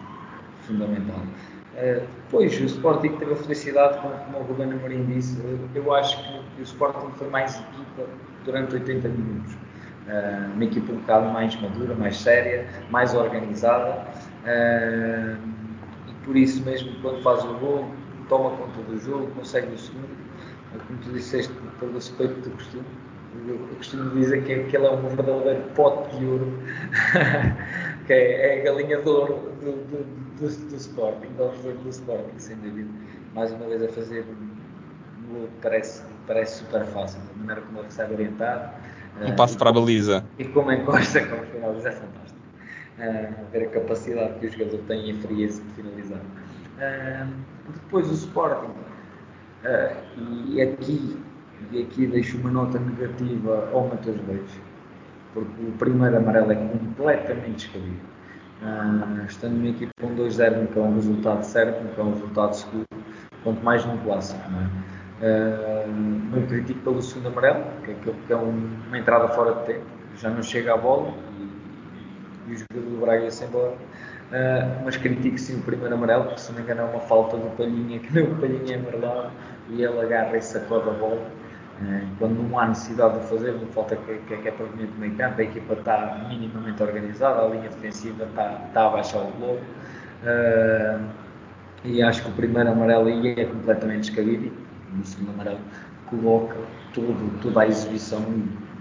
fundamental. 0.62 1.20
Uh, 1.74 2.06
depois 2.26 2.62
o 2.62 2.66
Sporting 2.66 3.18
teve 3.18 3.34
a 3.34 3.36
felicidade, 3.36 4.00
como, 4.00 4.14
como 4.14 4.38
o 4.38 4.44
Ruben 4.44 4.72
Amorim 4.72 5.04
disse, 5.06 5.42
eu 5.74 5.94
acho 5.94 6.18
que, 6.24 6.62
o 6.62 6.64
Sporting 6.64 7.12
foi 7.18 7.28
mais 7.30 7.56
equipa 7.56 8.08
durante 8.46 8.76
80 8.76 9.10
minutos. 9.10 9.54
Uh, 9.54 10.54
uma 10.54 10.64
equipa 10.64 10.92
um 10.92 10.98
bocado 10.98 11.30
mais 11.32 11.60
madura, 11.60 11.96
mais 11.96 12.18
séria, 12.18 12.68
mais 12.92 13.16
organizada. 13.16 14.06
Uh, 14.46 15.38
e 16.08 16.14
por 16.24 16.38
isso 16.38 16.64
mesmo, 16.64 16.92
quando 17.02 17.24
faz 17.24 17.44
o 17.44 17.54
gol, 17.56 17.90
toma 18.30 18.52
conta 18.52 18.82
do 18.84 19.00
jogo, 19.00 19.28
consegue 19.32 19.74
o 19.74 19.78
segundo. 19.78 20.24
Como 20.88 21.00
tu 21.00 21.12
disseste, 21.12 21.54
pelo 21.80 21.94
respeito 21.94 22.34
do 22.42 22.52
costume, 22.52 22.86
eu 23.48 23.58
costumo 23.78 24.10
dizer 24.12 24.44
que, 24.44 24.64
que 24.64 24.78
ele 24.78 24.86
é 24.86 24.92
um 24.92 25.08
verdadeiro 25.08 25.64
pote 25.76 26.16
de 26.18 26.26
ouro, 26.26 26.60
que 28.08 28.14
é, 28.14 28.58
é 28.58 28.62
a 28.62 28.64
galinha 28.64 29.02
de 29.02 29.10
ouro 29.10 29.52
do, 29.62 29.72
do, 29.72 30.04
do, 30.40 30.70
do 30.70 30.76
Sporting, 30.76 31.28
do, 31.38 31.74
do 31.84 31.90
Sporting, 31.90 32.38
sem 32.38 32.56
dúvida. 32.58 32.90
Mais 33.34 33.52
uma 33.52 33.66
vez 33.68 33.82
a 33.84 33.90
fazer 33.90 34.26
parece, 35.62 36.04
parece 36.28 36.60
super 36.60 36.86
fácil, 36.86 37.20
a 37.36 37.40
maneira 37.40 37.62
como 37.62 37.80
ele 37.80 37.86
recebe 37.86 38.14
orientado. 38.14 38.74
Um 39.22 39.36
passo 39.36 39.58
para 39.58 39.70
a 39.70 39.74
baliza. 39.74 40.26
E 40.40 40.46
como 40.46 40.72
encosta, 40.72 41.26
como 41.26 41.44
finaliza, 41.46 41.90
é 41.90 41.92
fantástico. 41.92 42.40
Uh, 42.98 43.52
ver 43.52 43.64
a 43.64 43.70
capacidade 43.70 44.40
que 44.40 44.48
o 44.48 44.52
jogador 44.52 44.80
tem 44.88 45.10
e 45.10 45.12
a 45.12 45.22
frieza 45.22 45.62
de 45.62 45.70
finalizar. 45.74 46.20
Uh, 46.20 47.28
depois 47.74 48.10
o 48.10 48.14
Sporting, 48.14 48.72
uh, 49.66 50.52
e 50.52 50.62
aqui, 50.62 51.18
e 51.72 51.82
aqui 51.82 52.08
deixo 52.08 52.38
uma 52.38 52.52
nota 52.52 52.80
negativa 52.80 53.70
ao 53.74 53.88
Matheus 53.88 54.18
Reis, 54.28 54.62
porque 55.34 55.62
o 55.62 55.72
primeiro 55.74 56.18
amarelo 56.18 56.52
é 56.52 56.56
completamente 56.56 57.68
descabido. 57.68 58.14
Uh, 58.62 59.26
estando 59.26 59.56
numa 59.56 59.70
equipa 59.70 59.92
com 60.00 60.16
2-0 60.16 60.62
nunca 60.62 60.80
é 60.80 60.84
um 60.84 60.96
resultado 60.96 61.44
certo, 61.44 61.84
nunca 61.84 62.02
é 62.02 62.04
um 62.04 62.12
resultado 62.12 62.54
seguro, 62.54 62.86
quanto 63.44 63.64
mais 63.64 63.86
num 63.86 63.98
clássico. 63.98 64.42
Não, 64.50 64.62
é? 64.62 65.86
não 66.32 66.46
critico 66.48 66.80
pelo 66.82 67.02
segundo 67.02 67.28
amarelo, 67.28 67.64
que 67.84 67.92
é, 67.92 68.14
que 68.28 68.34
é 68.34 68.36
uma 68.36 68.98
entrada 68.98 69.28
fora 69.30 69.54
de 69.56 69.66
tempo, 69.66 69.86
já 70.18 70.30
não 70.30 70.44
chega 70.44 70.74
à 70.74 70.78
bola 70.78 71.14
e, 71.40 72.52
e 72.52 72.54
o 72.54 72.58
jogador 72.58 72.90
do 72.90 73.02
Braga 73.02 73.24
ia-se 73.24 73.44
embora. 73.46 73.72
Uh, 73.72 74.84
mas 74.84 74.98
critico 74.98 75.38
sim 75.38 75.60
o 75.60 75.62
primeiro 75.62 75.94
amarelo, 75.94 76.26
porque 76.26 76.40
se 76.40 76.52
não 76.52 76.58
me 76.58 76.64
engano 76.64 76.82
é 76.82 76.86
uma 76.86 77.00
falta 77.02 77.38
do 77.38 77.56
Palhinha, 77.56 78.00
que 78.00 78.14
nem 78.14 78.24
o 78.24 78.36
Palhinha 78.36 78.76
é 78.76 78.80
amarelado 78.80 79.32
e 79.70 79.84
ele 79.84 80.00
agarra 80.00 80.38
e 80.38 80.42
sacode 80.42 80.90
a 80.90 80.94
bola. 80.94 81.22
Uh, 81.84 82.08
quando 82.18 82.42
não 82.42 82.58
há 82.58 82.68
necessidade 82.68 83.20
de 83.20 83.28
fazer, 83.28 83.54
não 83.54 83.68
falta 83.68 83.96
que, 83.96 84.18
que, 84.28 84.38
que 84.38 84.48
é 84.48 84.52
para 84.52 84.66
o 84.66 84.70
meio 84.98 85.16
campo, 85.16 85.42
a 85.42 85.44
equipa 85.44 85.74
está 85.74 86.26
minimamente 86.30 86.82
organizada, 86.82 87.42
a 87.42 87.48
linha 87.48 87.70
defensiva 87.70 88.24
está, 88.24 88.62
está 88.68 88.88
a 88.88 88.90
baixar 88.90 89.20
o 89.20 89.32
globo. 89.32 89.62
Uh, 90.24 91.06
e 91.84 92.02
acho 92.02 92.24
que 92.24 92.30
o 92.30 92.34
primeiro 92.34 92.72
amarelo 92.72 93.08
aí 93.08 93.34
é 93.38 93.46
completamente 93.46 94.10
descabido 94.10 94.46
e 94.46 94.98
no 94.98 95.06
segundo 95.06 95.32
amarelo 95.32 95.60
coloca 96.10 96.56
todo, 96.94 97.42
toda 97.42 97.62
a 97.62 97.68
exibição 97.68 98.24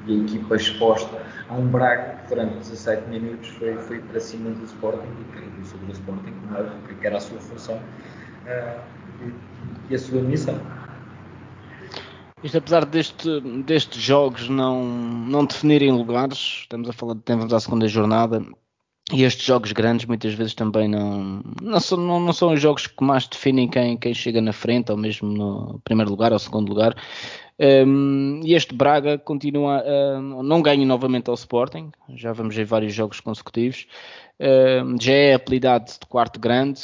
e 0.07 0.21
a 0.21 0.25
equipa 0.25 0.57
exposta 0.57 1.21
a 1.49 1.55
um 1.55 1.67
Braga 1.67 2.17
que 2.23 2.29
durante 2.29 2.59
17 2.59 3.09
minutos 3.09 3.49
foi, 3.51 3.75
foi 3.77 3.99
para 4.01 4.21
cima 4.21 4.51
do 4.51 4.65
Sporting 4.65 5.09
e 5.21 5.33
caiu 5.33 5.65
sobre 5.65 5.87
o 5.87 5.93
Sporting, 5.93 6.33
que 7.01 7.07
era 7.07 7.17
a 7.17 7.21
sua 7.21 7.39
função 7.41 7.77
uh, 7.77 8.81
e, 9.21 9.93
e, 9.93 9.95
a 9.95 9.99
sua 9.99 10.23
missão. 10.23 10.59
Isto 12.43 12.59
apesar 12.59 12.85
deste, 12.85 13.41
destes 13.65 14.03
jogos 14.03 14.49
não, 14.49 14.85
não 14.85 15.45
definirem 15.45 15.93
lugares, 15.93 16.63
estamos 16.63 16.89
a 16.89 16.93
falar 16.93 17.15
de 17.15 17.21
tempos 17.21 17.53
à 17.53 17.61
segunda 17.61 17.87
jornada, 17.87 18.45
e 19.13 19.25
estes 19.25 19.45
jogos 19.45 19.73
grandes 19.73 20.07
muitas 20.07 20.33
vezes 20.35 20.55
também 20.55 20.89
não, 20.89 21.43
não, 21.61 21.81
são, 21.81 21.99
não, 21.99 22.19
não 22.19 22.33
são 22.33 22.53
os 22.53 22.61
jogos 22.61 22.87
que 22.87 23.05
mais 23.05 23.27
definem 23.27 23.69
quem, 23.69 23.97
quem 23.97 24.15
chega 24.15 24.41
na 24.41 24.53
frente, 24.53 24.91
ou 24.91 24.97
mesmo 24.97 25.29
no 25.29 25.81
primeiro 25.85 26.11
lugar 26.11 26.33
ou 26.33 26.39
segundo 26.39 26.69
lugar. 26.69 26.97
Um, 27.59 28.41
e 28.43 28.55
este 28.55 28.75
Braga 28.75 29.19
continua, 29.19 29.85
um, 29.85 30.43
não 30.43 30.63
ganha 30.63 30.85
novamente 30.87 31.29
ao 31.29 31.35
Sporting, 31.35 31.93
já 32.15 32.33
vamos 32.33 32.57
ver 32.57 32.65
vários 32.65 32.95
jogos 32.95 33.21
consecutivos. 33.21 33.87
Um, 34.41 35.01
já 35.01 35.13
é 35.13 35.35
apelidado 35.35 35.93
de 35.93 36.07
quarto 36.09 36.41
grande. 36.41 36.81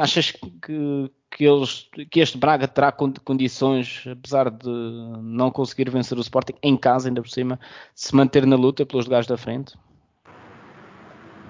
achas 0.00 0.32
que, 0.32 1.10
que, 1.36 1.44
eles, 1.44 1.88
que 2.10 2.20
este 2.20 2.38
Braga 2.38 2.68
terá 2.68 2.92
condições, 2.92 4.04
apesar 4.10 4.50
de 4.50 4.68
não 5.22 5.50
conseguir 5.50 5.90
vencer 5.90 6.16
o 6.16 6.20
Sporting 6.20 6.54
em 6.62 6.76
casa, 6.76 7.08
ainda 7.08 7.22
por 7.22 7.30
cima, 7.30 7.58
se 7.94 8.14
manter 8.14 8.46
na 8.46 8.56
luta 8.56 8.84
pelos 8.84 9.06
lugares 9.06 9.26
da 9.26 9.36
frente? 9.36 9.74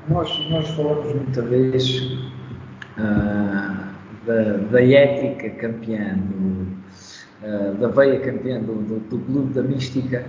Nós, 0.08 0.50
nós 0.50 0.68
falamos 0.70 1.14
muita 1.14 1.42
vez 1.42 2.00
uh, 2.98 4.26
da, 4.26 4.56
da 4.70 4.82
ética 4.82 5.50
campeã 5.50 6.16
do 6.16 6.82
uh, 7.42 7.74
da 7.74 7.88
veia 7.88 8.20
campeã 8.20 8.60
do, 8.60 8.74
do, 8.82 9.00
do 9.00 9.18
clube 9.18 9.52
da 9.52 9.62
mística 9.62 10.24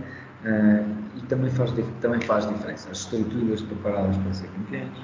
uh, 0.46 1.03
e 1.16 1.22
também 1.28 1.50
faz, 1.52 1.74
também 2.02 2.22
faz 2.22 2.48
diferença. 2.48 2.90
As 2.92 3.00
estruturas 3.00 3.62
preparadas 3.62 4.18
para 4.18 4.34
ser 4.34 4.48
campeões. 4.48 4.98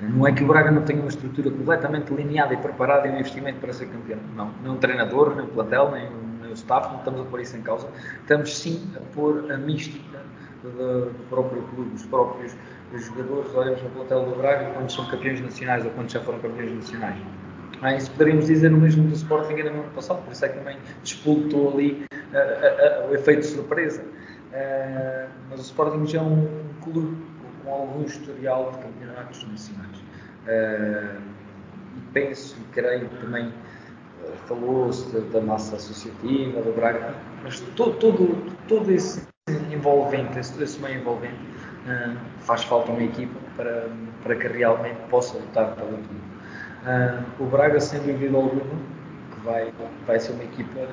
Não 0.00 0.26
é 0.26 0.32
que 0.32 0.42
o 0.42 0.46
Braga 0.48 0.70
não 0.70 0.82
tenha 0.82 1.00
uma 1.00 1.08
estrutura 1.08 1.50
completamente 1.50 2.12
lineada 2.12 2.54
e 2.54 2.56
preparada 2.56 3.06
e 3.06 3.10
um 3.10 3.14
investimento 3.14 3.60
para 3.60 3.72
ser 3.72 3.86
campeão. 3.86 4.18
Não, 4.34 4.50
nem 4.62 4.76
treinador, 4.78 5.36
nem 5.36 5.44
o 5.44 5.48
plantel, 5.48 5.92
nem, 5.92 6.10
nem 6.40 6.50
o 6.50 6.54
staff, 6.54 6.88
não 6.88 6.98
estamos 6.98 7.20
a 7.20 7.24
pôr 7.24 7.40
isso 7.40 7.56
em 7.56 7.62
causa. 7.62 7.88
Estamos 8.20 8.56
sim 8.56 8.90
a 8.96 9.00
pôr 9.14 9.50
a 9.52 9.56
mística 9.56 10.20
do, 10.64 11.12
próprio 11.30 11.62
clube, 11.62 11.94
os 11.94 12.04
próprios 12.06 12.56
os 12.92 13.04
jogadores. 13.06 13.54
Olhamos 13.54 13.80
para 13.80 13.88
o 13.88 13.92
plantel 13.92 14.24
do 14.24 14.36
Braga 14.36 14.70
quando 14.74 14.90
são 14.90 15.06
campeões 15.06 15.40
nacionais 15.40 15.84
ou 15.84 15.92
quando 15.92 16.10
já 16.10 16.20
foram 16.20 16.40
campeões 16.40 16.74
nacionais 16.74 17.18
é? 17.82 17.96
Isso 17.96 18.10
poderíamos 18.12 18.46
dizer 18.46 18.70
no 18.70 18.78
mesmo 18.78 19.08
do 19.08 19.14
Sporting 19.14 19.54
ainda 19.54 19.70
no 19.70 19.80
ano 19.80 19.90
passado, 19.90 20.22
por 20.22 20.32
isso 20.32 20.44
é 20.44 20.48
que 20.48 20.58
também 20.58 20.76
despoltou 21.02 21.72
ali 21.72 22.04
uh, 22.12 22.36
uh, 22.36 23.08
uh, 23.08 23.10
o 23.10 23.14
efeito 23.14 23.44
surpresa. 23.44 24.04
Eh, 24.52 25.26
mas 25.48 25.60
o 25.60 25.62
Sporting 25.62 26.06
já 26.06 26.18
é 26.18 26.22
um 26.22 26.46
clube 26.82 27.16
com, 27.64 27.70
algum 27.70 28.02
historial 28.04 28.72
de 28.72 28.78
campeonatos 28.78 29.48
nacionais. 29.48 29.98
Eh, 30.46 31.16
e 31.96 32.00
penso 32.12 32.56
e 32.60 32.64
creio 32.74 33.08
também 33.20 33.52
eh, 34.24 34.32
falou-se 34.46 35.18
da, 35.20 35.40
massa 35.40 35.76
associativa, 35.76 36.60
do 36.60 36.74
Braga, 36.74 37.14
mas 37.42 37.60
todo, 37.76 37.98
todo, 37.98 38.52
todo 38.68 38.90
esse 38.90 39.26
envolvente, 39.72 40.38
esse, 40.38 40.62
esse 40.62 40.80
meio 40.80 41.00
envolvente, 41.00 41.40
faz 42.40 42.62
falta 42.64 42.92
uma 42.92 43.02
equipa 43.02 43.38
para, 43.56 43.88
para 44.22 44.36
que 44.36 44.46
realmente 44.48 44.98
possa 45.08 45.36
lutar 45.36 45.74
pelo 45.74 45.96
título. 45.96 46.32
Uh, 46.82 47.42
o 47.42 47.46
Braga, 47.46 47.80
sem 47.80 48.00
dúvida 48.00 48.36
alguma, 48.36 48.60
que 48.60 49.40
vai, 49.44 49.72
vai 50.06 50.20
ser 50.20 50.32
uma 50.32 50.44
equipa 50.44 50.88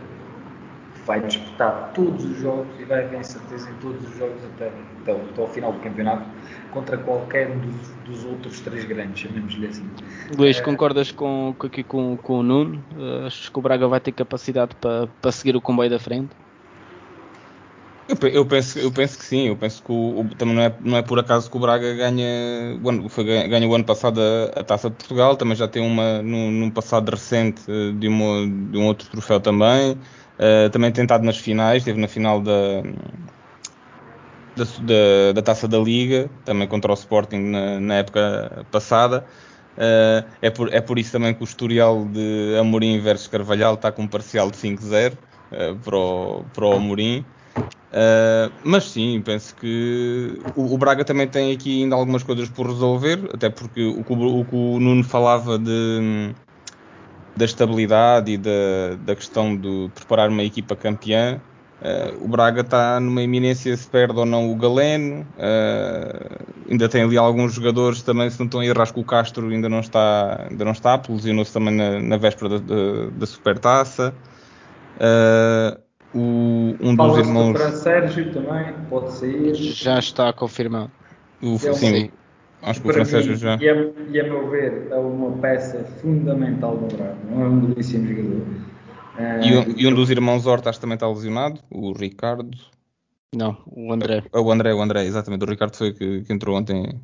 vai 1.09 1.21
disputar 1.21 1.91
todos 1.95 2.23
os 2.23 2.39
jogos 2.39 2.67
e 2.79 2.85
vai 2.85 3.03
haver 3.03 3.25
certeza 3.25 3.67
em 3.67 3.73
todos 3.81 4.07
os 4.07 4.15
jogos 4.15 4.37
até, 4.53 4.67
até, 5.01 5.11
até 5.11 5.41
ao 5.41 5.47
final 5.47 5.73
do 5.73 5.79
campeonato 5.79 6.23
contra 6.69 6.99
qualquer 6.99 7.49
um 7.49 7.57
dos, 7.57 7.89
dos 8.05 8.25
outros 8.25 8.59
três 8.59 8.85
grandes, 8.85 9.21
chamemos-lhe 9.21 9.65
assim. 9.65 9.89
Luís, 10.37 10.59
uh, 10.59 10.63
concordas 10.63 11.11
com, 11.11 11.55
aqui 11.59 11.83
com, 11.83 12.15
com 12.15 12.41
o 12.41 12.43
Nuno? 12.43 12.83
Uh, 12.95 13.25
achas 13.25 13.49
que 13.49 13.57
o 13.57 13.61
Braga 13.61 13.87
vai 13.87 13.99
ter 13.99 14.11
capacidade 14.11 14.75
para, 14.75 15.07
para 15.19 15.31
seguir 15.31 15.55
o 15.55 15.61
comboio 15.61 15.89
da 15.89 15.97
frente? 15.97 16.29
Eu, 18.07 18.29
eu, 18.29 18.45
penso, 18.45 18.77
eu 18.77 18.91
penso 18.91 19.17
que 19.17 19.25
sim, 19.25 19.47
eu 19.47 19.55
penso 19.55 19.81
que 19.81 19.91
o, 19.91 20.21
o, 20.21 20.29
também 20.35 20.55
não 20.55 20.61
é, 20.61 20.75
não 20.79 20.97
é 20.97 21.01
por 21.01 21.17
acaso 21.17 21.49
que 21.49 21.57
o 21.57 21.59
Braga 21.59 21.93
ganha, 21.95 22.77
o 22.83 23.09
foi, 23.09 23.23
ganha 23.23 23.67
o 23.67 23.73
ano 23.73 23.83
passado 23.83 24.19
a, 24.19 24.59
a, 24.59 24.63
Taça 24.63 24.89
de 24.89 24.95
Portugal, 24.95 25.35
também 25.35 25.55
já 25.55 25.67
tem 25.67 25.81
uma 25.81 26.21
num, 26.21 26.51
num 26.51 26.69
passado 26.71 27.09
recente 27.09 27.61
eh, 27.67 27.93
de, 27.93 28.07
uma, 28.07 28.47
de, 28.47 28.77
um 28.77 28.87
outro 28.87 29.07
troféu 29.09 29.39
também, 29.39 29.95
uh, 30.39 30.69
também 30.69 30.91
tentado 30.91 31.23
nas 31.23 31.37
finais, 31.37 31.79
esteve 31.79 31.99
na 31.99 32.07
final 32.07 32.41
da, 32.41 32.81
da, 34.55 34.63
da, 34.63 35.31
da, 35.35 35.41
Taça 35.41 35.67
da 35.67 35.77
Liga, 35.77 36.29
também 36.45 36.67
contra 36.67 36.91
o 36.91 36.95
Sporting 36.95 37.39
na, 37.39 37.79
na 37.79 37.95
época 37.95 38.65
passada. 38.71 39.25
Uh, 39.77 40.27
é, 40.41 40.49
por, 40.49 40.73
é 40.73 40.81
por 40.81 40.99
isso 40.99 41.11
também 41.11 41.33
que 41.33 41.41
o 41.41 41.45
historial 41.45 42.05
de 42.05 42.57
Amorim 42.59 42.99
versus 42.99 43.27
Carvalhal 43.27 43.75
está 43.75 43.91
com 43.91 44.01
um 44.03 44.07
parcial 44.07 44.51
de 44.51 44.57
5-0 44.57 45.13
uh, 45.13 45.75
para, 45.77 45.97
o, 45.97 46.43
para 46.53 46.65
o 46.65 46.73
Amorim. 46.73 47.23
Uh, 47.57 48.51
mas 48.63 48.83
sim, 48.83 49.21
penso 49.23 49.55
que 49.55 50.39
o, 50.55 50.73
o, 50.73 50.77
Braga 50.77 51.03
também 51.03 51.27
tem 51.27 51.51
aqui 51.51 51.81
ainda 51.81 51.95
algumas 51.95 52.21
coisas 52.21 52.47
por 52.47 52.67
resolver, 52.67 53.29
até 53.33 53.49
porque 53.49 53.83
o 53.83 54.03
que 54.03 54.13
o, 54.13 54.15
o, 54.15 54.75
o 54.75 54.79
Nuno 54.79 55.03
falava 55.03 55.57
de, 55.57 56.35
da 57.39 57.45
estabilidade 57.45 58.33
e 58.33 58.37
da, 58.37 58.95
da 59.05 59.15
questão 59.15 59.55
de 59.55 59.89
preparar 59.95 60.29
uma 60.29 60.43
equipa 60.43 60.75
campeã. 60.75 61.39
Uh, 61.81 62.25
o 62.25 62.27
Braga 62.27 62.59
está 62.59 62.99
numa 62.99 63.21
iminência 63.21 63.75
se 63.77 63.87
perde 63.87 64.19
ou 64.19 64.25
não 64.25 64.51
o 64.51 64.55
Galeno. 64.55 65.25
Uh, 65.37 66.69
ainda 66.69 66.89
tem 66.89 67.03
ali 67.03 67.17
alguns 67.17 67.53
jogadores 67.53 68.01
também, 68.01 68.29
se 68.29 68.37
não 68.37 68.47
estão 68.47 68.59
a 68.59 68.65
errar, 68.65 68.91
que 68.91 68.99
o 68.99 69.03
Castro 69.05 69.47
ainda 69.47 69.69
não 69.69 69.79
está, 69.79 70.47
ainda 70.49 70.65
não 70.65 70.73
está, 70.73 71.01
lesionou-se 71.07 71.53
também 71.53 71.73
na, 71.73 72.01
na 72.01 72.17
véspera 72.17 72.49
da, 72.49 72.57
da, 72.57 73.09
da 73.17 73.25
Supertaça. 73.25 74.13
Uh, 74.97 75.79
o, 76.13 76.75
um 76.81 76.93
dos 76.93 77.17
irmãos. 77.19 77.53
Para 77.53 77.71
Sérgio 77.71 78.33
também, 78.33 78.73
pode 78.89 79.13
sair. 79.13 79.53
Já 79.55 79.99
está 79.99 80.33
confirmado. 80.33 80.91
O, 81.41 81.55
é 81.55 81.73
sim, 81.73 82.11
acho 82.61 82.81
que 82.81 82.89
o 82.89 82.93
Francês 82.93 83.39
já. 83.39 83.57
E 83.59 83.69
a, 83.69 83.75
e 84.09 84.19
a 84.19 84.23
meu 84.23 84.49
ver, 84.49 84.87
é 84.91 84.95
uma 84.95 85.37
peça 85.37 85.83
fundamental 86.01 86.77
do 86.77 86.95
Braga. 86.95 87.17
Não 87.29 87.43
é 87.43 87.47
um 87.47 87.59
belíssimo 87.59 88.07
jogador. 88.07 88.47
Uh, 89.17 89.43
e, 89.43 89.57
um, 89.57 89.73
e 89.77 89.87
um 89.87 89.93
dos 89.93 90.09
irmãos 90.09 90.45
Hortas 90.45 90.77
também 90.77 90.95
está 90.95 91.07
lesionado, 91.07 91.61
o 91.69 91.91
Ricardo. 91.91 92.57
Não, 93.35 93.57
o 93.67 93.91
André. 93.93 94.23
O, 94.33 94.41
o 94.41 94.51
André, 94.51 94.73
o 94.73 94.81
André, 94.81 95.05
exatamente. 95.05 95.43
O 95.43 95.49
Ricardo 95.49 95.75
foi 95.75 95.93
que, 95.93 96.21
que 96.23 96.33
entrou 96.33 96.57
ontem 96.57 96.99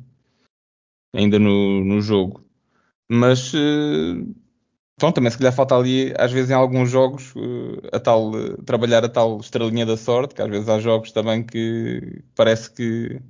ainda 1.14 1.38
no, 1.38 1.84
no 1.84 2.00
jogo. 2.00 2.44
Mas 3.08 3.52
uh, 3.54 4.34
Bom, 4.98 5.12
também 5.12 5.30
se 5.30 5.36
calhar 5.36 5.52
falta 5.52 5.76
ali, 5.76 6.14
às 6.18 6.32
vezes 6.32 6.50
em 6.50 6.54
alguns 6.54 6.88
jogos, 6.90 7.34
eh, 7.36 7.96
a 7.96 8.00
tal, 8.00 8.32
eh, 8.34 8.56
trabalhar 8.64 9.04
a 9.04 9.08
tal 9.10 9.38
estrelinha 9.40 9.84
da 9.84 9.94
sorte, 9.94 10.34
que 10.34 10.40
às 10.40 10.48
vezes 10.48 10.70
há 10.70 10.78
jogos 10.78 11.12
também 11.12 11.44
que 11.44 12.22
parece 12.34 12.72
que, 12.72 13.20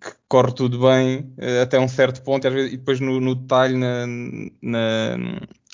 que 0.00 0.12
corre 0.28 0.52
tudo 0.52 0.80
bem 0.80 1.32
eh, 1.38 1.62
até 1.62 1.78
um 1.78 1.88
certo 1.88 2.22
ponto, 2.22 2.46
e, 2.46 2.50
vezes, 2.50 2.72
e 2.72 2.76
depois 2.76 3.00
no, 3.00 3.20
no 3.20 3.34
detalhe, 3.34 3.76
na, 3.76 4.06
na, 4.62 5.16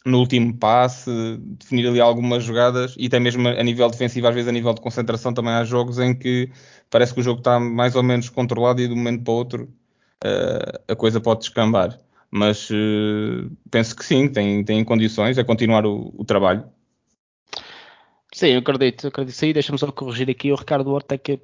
no 0.05 0.19
último 0.19 0.57
passe, 0.57 1.11
definir 1.59 1.87
ali 1.89 2.01
algumas 2.01 2.45
jogadas, 2.45 2.95
e 2.99 3.07
até 3.07 3.21
mesmo 3.21 3.49
a 3.49 3.63
nível 3.63 3.89
defensivo, 3.91 4.27
às 4.29 4.35
vezes 4.35 4.49
a 4.49 4.53
nível 4.53 4.75
de 4.75 4.81
concentração, 4.81 5.33
também 5.33 5.53
há 5.53 5.65
jogos 5.65 5.99
em 5.99 6.15
que 6.15 6.51
parece 6.91 7.15
que 7.15 7.21
o 7.21 7.23
jogo 7.23 7.39
está 7.39 7.61
mais 7.61 7.95
ou 7.97 8.03
menos 8.03 8.29
controlado 8.29 8.81
e 8.81 8.89
de 8.89 8.93
um 8.95 8.97
momento 8.97 9.25
para 9.25 9.33
o 9.33 9.37
outro 9.37 9.69
a 10.89 10.97
coisa 10.97 11.21
pode 11.21 11.41
descambar 11.41 11.97
mas 12.31 12.69
uh, 12.71 13.51
penso 13.71 13.97
que 13.97 14.05
sim, 14.05 14.29
tem, 14.29 14.65
tem 14.65 14.85
condições 14.85 15.39
a 15.39 15.45
continuar 15.45 15.87
o, 15.87 16.13
o 16.17 16.25
trabalho. 16.25 16.65
Sim, 18.33 18.49
eu 18.49 18.59
acredito, 18.59 19.09
acredito. 19.09 19.35
Sim, 19.35 19.53
deixa-me 19.53 19.79
só 19.79 19.91
corrigir 19.91 20.29
aqui. 20.29 20.53
O 20.53 20.57
Ricardo 20.57 20.91
Horta 20.91 21.15
é 21.15 21.19
que 21.19 21.41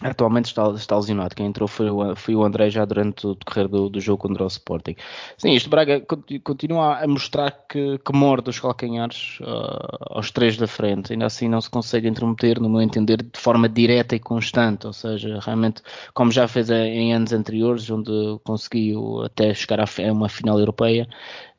Atualmente 0.00 0.46
está, 0.46 0.68
está 0.70 0.96
lesionado. 0.96 1.34
Quem 1.34 1.46
entrou 1.46 1.68
foi 1.68 1.90
o, 1.90 2.16
foi 2.16 2.34
o 2.34 2.42
André 2.42 2.70
já 2.70 2.84
durante 2.84 3.26
o 3.26 3.34
decorrer 3.34 3.68
do, 3.68 3.88
do 3.88 4.00
jogo 4.00 4.22
contra 4.22 4.42
o 4.42 4.46
Sporting. 4.46 4.96
Sim, 5.36 5.52
isto 5.52 5.68
Braga 5.68 6.02
continua 6.42 6.98
a 6.98 7.06
mostrar 7.06 7.50
que, 7.68 7.98
que 7.98 8.12
morde 8.12 8.50
os 8.50 8.58
calcanhares 8.58 9.38
uh, 9.40 10.16
aos 10.16 10.30
três 10.30 10.56
da 10.56 10.66
frente. 10.66 11.12
Ainda 11.12 11.26
assim 11.26 11.48
não 11.48 11.60
se 11.60 11.70
consegue 11.70 12.08
intermeter, 12.08 12.58
no 12.58 12.68
meu 12.68 12.80
entender, 12.80 13.22
de 13.22 13.38
forma 13.38 13.68
direta 13.68 14.16
e 14.16 14.18
constante. 14.18 14.86
Ou 14.86 14.92
seja, 14.92 15.38
realmente, 15.40 15.82
como 16.14 16.32
já 16.32 16.48
fez 16.48 16.70
em 16.70 17.14
anos 17.14 17.32
anteriores, 17.32 17.88
onde 17.88 18.10
conseguiu 18.44 19.22
até 19.22 19.54
chegar 19.54 19.78
a 19.80 20.12
uma 20.12 20.28
final 20.28 20.58
europeia, 20.58 21.06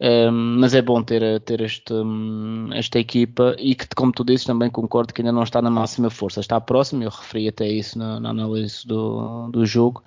um, 0.02 0.58
mas 0.60 0.74
é 0.74 0.82
bom 0.82 1.02
ter, 1.02 1.40
ter 1.42 1.62
este, 1.62 1.94
um, 1.94 2.70
esta 2.74 3.00
equipa 3.00 3.56
e 3.58 3.74
que, 3.74 3.88
como 3.96 4.12
tu 4.12 4.26
dizes, 4.26 4.46
também 4.46 4.70
concordo 4.70 5.14
que 5.14 5.22
ainda 5.22 5.32
não 5.32 5.44
está 5.44 5.62
na 5.62 5.70
máxima 5.70 6.10
força. 6.10 6.42
Está 6.42 6.60
próximo, 6.60 7.04
eu 7.04 7.10
referi 7.10 7.48
até 7.48 7.68
isso 7.68 7.98
na, 7.98 8.20
na 8.24 8.30
análise 8.30 8.88
do, 8.88 9.50
do 9.50 9.66
jogo, 9.66 10.04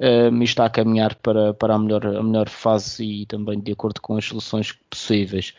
um, 0.00 0.40
e 0.40 0.44
está 0.44 0.64
a 0.64 0.70
caminhar 0.70 1.14
para, 1.16 1.52
para 1.52 1.74
a, 1.74 1.78
melhor, 1.78 2.06
a 2.06 2.22
melhor 2.22 2.48
fase 2.48 3.04
e 3.04 3.26
também 3.26 3.60
de 3.60 3.72
acordo 3.72 4.00
com 4.00 4.16
as 4.16 4.24
soluções 4.24 4.72
possíveis. 4.88 5.54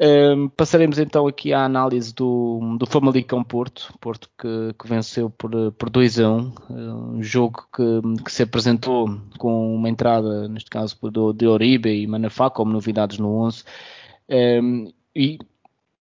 Um, 0.00 0.48
passaremos 0.48 0.98
então 0.98 1.28
aqui 1.28 1.52
à 1.52 1.64
análise 1.64 2.12
do, 2.12 2.76
do 2.76 2.86
Famalicão 2.86 3.44
Porto, 3.44 3.94
Porto 4.00 4.28
que, 4.36 4.74
que, 4.76 4.88
venceu 4.88 5.30
por, 5.30 5.50
por 5.72 5.88
2 5.88 6.18
a 6.18 6.28
1, 6.28 6.52
um 6.70 7.22
jogo 7.22 7.64
que, 7.74 8.22
que, 8.24 8.32
se 8.32 8.42
apresentou 8.42 9.20
com 9.38 9.74
uma 9.74 9.88
entrada, 9.88 10.48
neste 10.48 10.68
caso 10.68 10.98
do, 11.02 11.32
de 11.32 11.46
Oribe 11.46 11.88
e 11.88 12.06
Manafá 12.06 12.50
como 12.50 12.72
novidades 12.72 13.18
no 13.18 13.42
11, 13.44 13.62
um, 14.60 14.92
e 15.14 15.38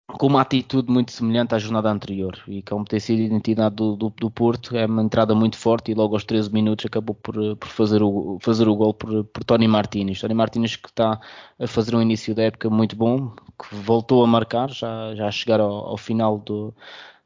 com 0.07 0.27
uma 0.27 0.41
atitude 0.41 0.91
muito 0.91 1.11
semelhante 1.11 1.55
à 1.55 1.57
jornada 1.57 1.89
anterior 1.89 2.37
e 2.47 2.61
como 2.61 2.83
tem 2.85 2.99
sido 2.99 3.21
a 3.21 3.23
identidade 3.23 3.75
do, 3.75 3.95
do, 3.95 4.09
do, 4.09 4.29
Porto, 4.29 4.75
é 4.75 4.85
uma 4.85 5.01
entrada 5.01 5.33
muito 5.33 5.57
forte 5.57 5.91
e 5.91 5.95
logo 5.95 6.13
aos 6.13 6.25
13 6.25 6.51
minutos 6.51 6.85
acabou 6.85 7.15
por, 7.15 7.35
por 7.55 7.67
fazer, 7.69 8.03
o, 8.03 8.37
fazer 8.41 8.67
o 8.67 8.75
gol 8.75 8.93
por, 8.93 9.23
por 9.25 9.43
Tony 9.43 9.67
Martínez. 9.67 10.19
Tony 10.19 10.33
Martínez 10.33 10.75
que 10.75 10.89
está 10.89 11.19
a 11.57 11.67
fazer 11.67 11.95
um 11.95 12.01
início 12.01 12.35
da 12.35 12.43
época 12.43 12.69
muito 12.69 12.95
bom, 12.95 13.29
que 13.29 13.75
voltou 13.75 14.23
a 14.23 14.27
marcar, 14.27 14.69
já, 14.69 15.15
já 15.15 15.27
a 15.27 15.31
chegar 15.31 15.61
ao, 15.61 15.71
ao 15.71 15.97
final 15.97 16.37
do, 16.37 16.73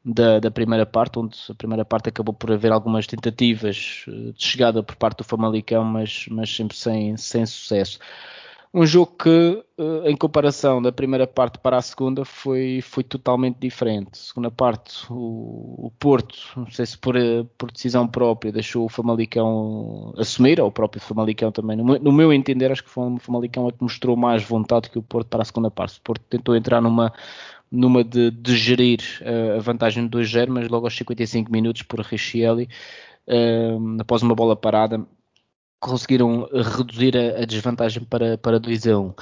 da, 0.04 0.38
da, 0.38 0.50
primeira 0.50 0.86
parte, 0.86 1.18
onde 1.18 1.36
a 1.50 1.54
primeira 1.54 1.84
parte 1.84 2.08
acabou 2.08 2.34
por 2.34 2.52
haver 2.52 2.72
algumas 2.72 3.06
tentativas 3.06 4.04
eh, 4.08 4.32
de 4.32 4.44
chegada 4.44 4.82
por 4.82 4.96
parte 4.96 5.18
do 5.18 5.24
Famalicão, 5.24 5.84
mas, 5.84 6.26
mas 6.30 6.54
sempre 6.54 6.76
sem, 6.76 7.16
sem 7.16 7.44
sucesso. 7.44 7.98
Um 8.72 8.84
jogo 8.84 9.12
que, 9.16 9.64
eh, 9.78 10.10
em 10.10 10.16
comparação 10.16 10.82
da 10.82 10.92
primeira 10.92 11.26
parte 11.26 11.58
para 11.58 11.78
a 11.78 11.82
segunda, 11.82 12.22
foi, 12.24 12.80
foi 12.82 13.02
totalmente 13.02 13.56
diferente. 13.58 14.18
Segunda 14.18 14.50
parte, 14.50 15.06
o, 15.10 15.86
o 15.86 15.92
Porto, 15.98 16.38
não 16.54 16.70
sei 16.70 16.84
se 16.84 16.98
por, 16.98 17.16
eh, 17.16 17.46
por, 17.56 17.72
decisão 17.72 18.06
própria, 18.06 18.52
deixou 18.52 18.84
o 18.84 18.88
Famalicão 18.88 20.12
assumir, 20.18 20.60
ou 20.60 20.68
o 20.68 20.72
próprio 20.72 21.00
Famalicão 21.00 21.50
também. 21.50 21.78
No, 21.78 21.98
no 21.98 22.12
meu 22.12 22.30
entender, 22.30 22.70
acho 22.70 22.84
que 22.84 22.90
foi 22.90 23.10
o 23.10 23.18
Famalicão 23.18 23.68
é 23.68 23.72
que 23.72 23.82
mostrou 23.82 24.16
mais 24.16 24.42
vontade 24.44 24.90
que 24.90 24.98
o 24.98 25.02
Porto 25.02 25.28
para 25.28 25.42
a 25.42 25.46
segunda 25.46 25.70
parte. 25.70 25.98
O 25.98 26.02
Porto 26.02 26.22
tentou 26.28 26.54
entrar 26.54 26.82
numa, 26.82 27.10
numa 27.72 28.04
de, 28.04 28.30
de 28.30 28.54
gerir 28.54 29.00
uh, 29.22 29.56
a 29.56 29.60
vantagem 29.60 30.06
de 30.06 30.10
2-0, 30.18 30.48
mas 30.50 30.68
logo 30.68 30.86
aos 30.86 30.96
55 30.96 31.50
minutos 31.50 31.82
por 31.82 32.00
Richielli, 32.00 32.68
após 34.00 34.22
uma 34.22 34.34
bola 34.34 34.56
parada, 34.56 35.06
conseguiram 35.80 36.48
reduzir 36.52 37.16
a, 37.16 37.42
a 37.42 37.44
desvantagem 37.44 38.04
para, 38.04 38.38
para 38.38 38.58
2 38.60 38.86
a 38.88 38.98
1. 38.98 39.08
Uh, 39.08 39.14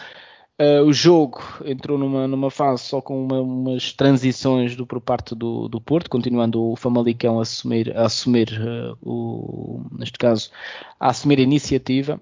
ah, 0.59 0.83
o 0.85 0.92
jogo 0.92 1.42
entrou 1.64 1.99
numa, 1.99 2.27
numa 2.27 2.51
fase 2.51 2.85
só 2.85 3.01
com 3.01 3.25
uma, 3.25 3.40
umas 3.40 3.92
transições 3.92 4.75
do, 4.75 4.87
por 4.87 5.01
parte 5.01 5.35
do, 5.35 5.69
do 5.69 5.81
Porto, 5.81 6.09
continuando 6.09 6.62
o 6.62 6.77
Famalicão 6.77 7.38
a 7.38 7.42
assumir, 7.42 7.95
a 7.97 8.07
assumir 8.07 8.49
uh, 8.61 8.97
o, 9.03 9.83
neste 9.99 10.19
caso, 10.19 10.51
a 10.99 11.11
assumir 11.11 11.38
a 11.38 11.42
iniciativa 11.42 12.21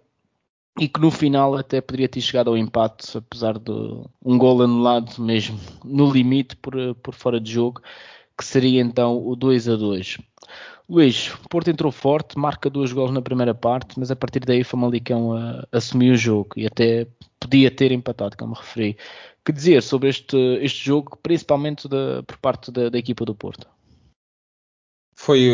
e 0.78 0.88
que 0.88 1.00
no 1.00 1.10
final 1.10 1.56
até 1.56 1.80
poderia 1.80 2.08
ter 2.08 2.20
chegado 2.20 2.50
ao 2.50 2.56
empate, 2.56 3.16
apesar 3.16 3.58
de 3.58 3.70
um 4.24 4.36
gol 4.36 4.62
anulado 4.62 5.22
mesmo 5.22 5.58
no 5.84 6.10
limite 6.10 6.56
por, 6.56 6.74
por 6.96 7.14
fora 7.14 7.40
de 7.40 7.52
jogo, 7.52 7.80
que 8.36 8.44
seria 8.44 8.80
então 8.80 9.24
o 9.24 9.36
2 9.36 9.68
a 9.68 9.76
2. 9.76 10.18
Luís, 10.88 11.32
o 11.42 11.48
Porto 11.48 11.70
entrou 11.70 11.90
forte, 11.90 12.38
marca 12.38 12.68
dois 12.68 12.92
gols 12.92 13.10
na 13.10 13.22
primeira 13.22 13.54
parte, 13.54 13.98
mas 13.98 14.10
a 14.10 14.16
partir 14.16 14.40
daí 14.40 14.60
o 14.60 14.64
Famalicão 14.66 15.30
uh, 15.30 15.66
assumiu 15.72 16.12
o 16.12 16.16
jogo 16.16 16.50
e 16.56 16.66
até 16.66 17.06
podia 17.40 17.70
ter 17.70 17.90
empatado, 17.90 18.36
como 18.36 18.54
referi. 18.54 18.96
Que 19.44 19.52
dizer 19.52 19.82
sobre 19.82 20.10
este, 20.10 20.36
este 20.60 20.84
jogo, 20.84 21.18
principalmente 21.22 21.88
da, 21.88 22.22
por 22.22 22.36
parte 22.38 22.70
da, 22.70 22.90
da, 22.90 22.98
equipa 22.98 23.24
do 23.24 23.34
Porto? 23.34 23.66
Foi 25.16 25.50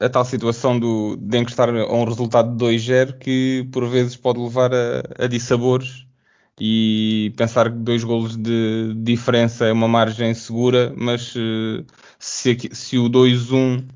a 0.00 0.08
tal 0.08 0.24
situação 0.24 0.78
do, 0.78 1.16
de 1.16 1.38
encostar 1.38 1.70
a 1.70 1.92
um 1.94 2.04
resultado 2.04 2.54
de 2.54 2.64
2-0 2.64 3.18
que 3.18 3.66
por 3.72 3.88
vezes 3.88 4.16
pode 4.16 4.38
levar 4.38 4.72
a, 4.74 5.02
a 5.18 5.26
dissabores 5.26 6.06
e 6.60 7.32
pensar 7.36 7.70
que 7.70 7.78
dois 7.78 8.02
golos 8.02 8.36
de 8.36 8.94
diferença 8.96 9.66
é 9.66 9.72
uma 9.72 9.88
margem 9.88 10.32
segura, 10.34 10.92
mas 10.96 11.34
uh, 11.36 11.84
se, 12.18 12.56
se 12.72 12.98
o 12.98 13.08
2-1 13.10 13.86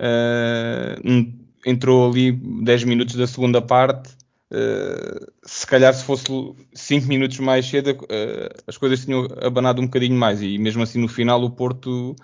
uh, 0.00 1.32
entrou 1.64 2.10
ali 2.10 2.32
10 2.32 2.84
minutos 2.84 3.16
da 3.16 3.26
segunda 3.26 3.60
parte. 3.60 4.10
Uh, 4.50 5.26
se 5.44 5.66
calhar 5.66 5.92
se 5.92 6.04
fosse 6.04 6.24
5 6.72 7.08
minutos 7.08 7.38
mais 7.40 7.66
cedo, 7.66 7.90
uh, 7.90 8.62
as 8.66 8.76
coisas 8.76 9.04
tinham 9.04 9.26
abanado 9.42 9.82
um 9.82 9.86
bocadinho 9.86 10.16
mais 10.16 10.40
e 10.40 10.56
mesmo 10.56 10.82
assim 10.82 11.00
no 11.00 11.08
final 11.08 11.42
o 11.42 11.50
Porto 11.50 12.14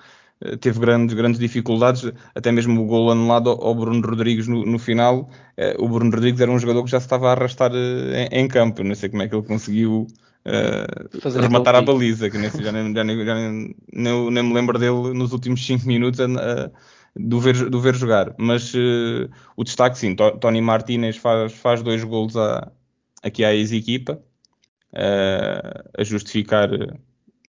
teve 0.60 0.80
grandes, 0.80 1.14
grandes 1.14 1.38
dificuldades, 1.38 2.12
até 2.34 2.50
mesmo 2.50 2.82
o 2.82 2.84
gol 2.84 3.12
anulado 3.12 3.50
ao 3.50 3.74
Bruno 3.76 4.04
Rodrigues 4.04 4.48
no, 4.48 4.66
no 4.66 4.76
final. 4.76 5.30
o 5.78 5.88
Bruno 5.88 6.10
Rodrigues 6.10 6.40
era 6.40 6.50
um 6.50 6.58
jogador 6.58 6.82
que 6.82 6.90
já 6.90 6.98
se 6.98 7.06
estava 7.06 7.28
a 7.28 7.32
arrastar 7.32 7.70
em, 7.72 8.40
em, 8.40 8.48
campo, 8.48 8.82
não 8.82 8.92
sei 8.96 9.08
como 9.08 9.22
é 9.22 9.28
que 9.28 9.36
ele 9.36 9.46
conseguiu 9.46 10.08
uh, 10.46 11.40
rematar 11.40 11.76
a 11.76 11.82
baliza, 11.82 12.28
que 12.28 12.38
nem, 12.38 12.50
já, 12.50 12.72
nem, 12.72 12.92
já, 12.92 13.04
nem, 13.04 13.24
já 13.24 13.34
nem, 13.34 13.76
nem, 13.92 14.30
nem, 14.30 14.42
me 14.42 14.52
lembro 14.52 14.78
dele 14.80 15.16
nos 15.16 15.32
últimos 15.32 15.64
5 15.64 15.86
minutos 15.86 16.20
do 17.16 17.40
ver, 17.40 17.70
do 17.70 17.80
ver 17.80 17.94
jogar. 17.94 18.34
Mas 18.38 18.72
uh, 18.74 19.28
o 19.56 19.64
destaque, 19.64 19.98
sim, 19.98 20.14
Tony 20.40 20.60
Martinez 20.60 21.16
faz, 21.16 21.52
faz 21.52 21.82
dois 21.82 22.02
golos 22.04 22.36
a, 22.36 22.70
aqui 23.22 23.44
à 23.44 23.54
ex-equipa, 23.54 24.22
uh, 24.92 25.90
a 25.98 26.04
justificar 26.04 26.70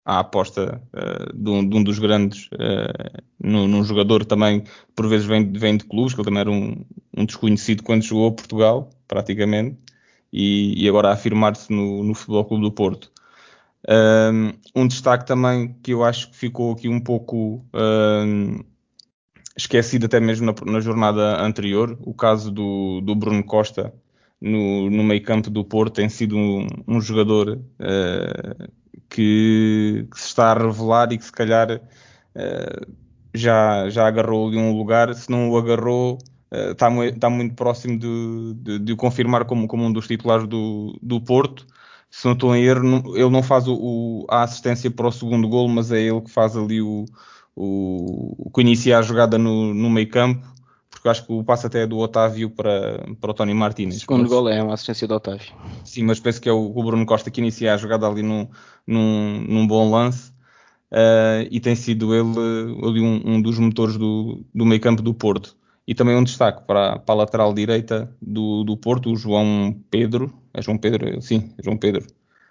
a 0.04 0.20
aposta 0.20 0.80
uh, 0.94 1.36
de, 1.36 1.50
um, 1.50 1.68
de, 1.68 1.76
um, 1.76 1.82
dos 1.82 1.98
grandes 1.98 2.46
uh, 2.52 3.22
num, 3.42 3.66
num, 3.66 3.82
jogador 3.82 4.24
também, 4.24 4.62
por 4.94 5.08
vezes 5.08 5.26
vem, 5.26 5.52
vem 5.52 5.76
de 5.76 5.84
clubes, 5.84 6.14
que 6.14 6.20
ele 6.20 6.26
também 6.26 6.40
era 6.40 6.50
um, 6.50 6.84
um 7.16 7.26
desconhecido 7.26 7.82
quando 7.82 8.02
jogou 8.02 8.32
Portugal, 8.32 8.90
praticamente, 9.08 9.76
e, 10.32 10.84
e 10.84 10.88
agora 10.88 11.08
a 11.08 11.12
afirmar-se 11.12 11.72
no, 11.72 12.04
no 12.04 12.14
Futebol 12.14 12.44
Clube 12.44 12.62
do 12.62 12.72
Porto. 12.72 13.10
Um, 13.88 14.86
destaque 14.86 15.26
também 15.26 15.76
que 15.82 15.92
eu 15.92 16.04
acho 16.04 16.30
que 16.30 16.36
ficou 16.36 16.72
aqui 16.72 16.88
um 16.88 17.00
pouco 17.00 17.64
um, 17.72 18.60
esquecido 19.56 20.06
até 20.06 20.20
mesmo 20.20 20.46
na, 20.46 20.72
na, 20.72 20.80
jornada 20.80 21.40
anterior, 21.40 21.96
o 22.02 22.12
caso 22.12 22.50
do, 22.50 23.00
do 23.00 23.14
Bruno 23.14 23.42
Costa 23.42 23.92
no, 24.40 24.90
no 24.90 25.02
meio 25.02 25.22
campo 25.22 25.48
do 25.48 25.64
Porto 25.64 25.94
tem 25.94 26.08
sido 26.08 26.36
um, 26.36 26.66
um 26.86 27.00
jogador 27.00 27.58
uh, 27.58 28.70
que, 29.08 30.06
que, 30.10 30.20
se 30.20 30.26
está 30.26 30.52
a 30.52 30.58
revelar 30.58 31.10
e 31.12 31.18
que 31.18 31.24
se 31.24 31.32
calhar 31.32 31.80
uh, 31.80 32.92
já, 33.34 33.88
já 33.88 34.06
agarrou 34.06 34.48
ali 34.48 34.58
um 34.58 34.76
lugar, 34.76 35.14
se 35.14 35.30
não 35.30 35.50
o 35.50 35.56
agarrou 35.56 36.18
uh, 36.52 36.72
está, 36.72 36.90
muito, 36.90 37.14
está 37.14 37.30
muito 37.30 37.54
próximo 37.54 37.98
de, 37.98 38.54
de, 38.56 38.78
de, 38.78 38.92
o 38.92 38.96
confirmar 38.96 39.46
como, 39.46 39.66
como 39.66 39.84
um 39.84 39.92
dos 39.92 40.06
titulares 40.06 40.46
do, 40.46 40.98
do 41.02 41.20
Porto. 41.20 41.66
Se 42.10 42.24
não 42.24 42.34
estou 42.34 42.54
em 42.54 42.62
erro, 42.62 43.16
ele 43.16 43.30
não 43.30 43.42
faz 43.42 43.66
o, 43.66 43.74
o, 43.74 44.26
a 44.30 44.42
assistência 44.42 44.90
para 44.90 45.08
o 45.08 45.12
segundo 45.12 45.48
gol, 45.48 45.68
mas 45.68 45.90
é 45.90 46.00
ele 46.00 46.20
que 46.20 46.30
faz 46.30 46.56
ali 46.56 46.80
o, 46.80 47.04
o, 47.56 48.50
que 48.54 48.60
inicia 48.60 48.98
a 48.98 49.02
jogada 49.02 49.38
no, 49.38 49.72
no 49.72 49.88
meio 49.88 50.08
campo, 50.08 50.46
porque 50.90 51.08
acho 51.08 51.26
que 51.26 51.32
o 51.32 51.42
passo 51.42 51.66
até 51.66 51.82
é 51.82 51.86
do 51.86 51.98
Otávio 51.98 52.50
para, 52.50 53.04
para 53.20 53.30
o 53.30 53.34
Tony 53.34 53.54
Martínez. 53.54 53.96
O 53.96 54.00
segundo 54.00 54.28
gol 54.28 54.48
é 54.48 54.62
uma 54.62 54.74
assistência 54.74 55.08
do 55.08 55.14
Otávio. 55.14 55.52
Sim, 55.84 56.04
mas 56.04 56.20
penso 56.20 56.40
que 56.40 56.48
é 56.48 56.52
o, 56.52 56.72
o 56.74 56.84
Bruno 56.84 57.06
Costa 57.06 57.30
que 57.30 57.40
inicia 57.40 57.74
a 57.74 57.76
jogada 57.76 58.06
ali 58.06 58.22
num, 58.22 58.46
num, 58.86 59.44
num 59.48 59.66
bom 59.66 59.90
lance. 59.90 60.34
Uh, 60.92 61.42
e 61.50 61.58
tem 61.58 61.74
sido 61.74 62.14
ele 62.14 62.78
ali 62.86 63.00
um, 63.00 63.20
um 63.24 63.42
dos 63.42 63.58
motores 63.58 63.96
do, 63.96 64.44
do 64.54 64.64
meio 64.64 64.80
campo 64.80 65.02
do 65.02 65.12
Porto. 65.12 65.56
E 65.86 65.94
também 65.94 66.16
um 66.16 66.24
destaque 66.24 66.64
para, 66.66 66.98
para 66.98 67.14
a 67.14 67.18
lateral 67.18 67.52
direita 67.52 68.10
do, 68.20 68.64
do 68.64 68.76
Porto, 68.76 69.10
o 69.10 69.16
João 69.16 69.76
Pedro, 69.90 70.32
é 70.52 70.62
João 70.62 70.78
Pedro, 70.78 71.20
sim, 71.22 71.52
é 71.58 71.62
João 71.62 71.76
Pedro, 71.76 72.06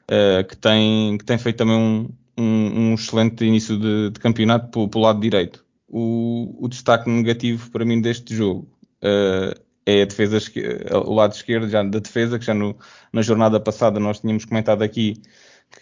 uh, 0.10 0.48
que, 0.48 0.56
tem, 0.56 1.18
que 1.18 1.26
tem 1.26 1.38
feito 1.38 1.58
também 1.58 1.76
um, 1.76 2.10
um, 2.38 2.92
um 2.92 2.94
excelente 2.94 3.44
início 3.46 3.78
de, 3.78 4.12
de 4.12 4.20
campeonato 4.20 4.88
pelo, 4.90 5.04
lado 5.04 5.20
direito. 5.20 5.66
O, 5.88 6.56
o, 6.60 6.68
destaque 6.68 7.10
negativo 7.10 7.70
para 7.72 7.86
mim 7.86 8.02
deste 8.02 8.36
jogo 8.36 8.68
uh, 9.04 9.60
é 9.86 10.02
a 10.02 10.06
defesa, 10.06 10.40
o 11.06 11.14
lado 11.14 11.34
esquerdo 11.34 11.70
já 11.70 11.84
da 11.84 12.00
defesa, 12.00 12.40
que 12.40 12.46
já 12.46 12.54
no, 12.54 12.76
na 13.14 13.22
jornada 13.22 13.60
passada 13.60 14.00
nós 14.00 14.20
tínhamos 14.20 14.46
comentado 14.46 14.82
aqui 14.82 15.22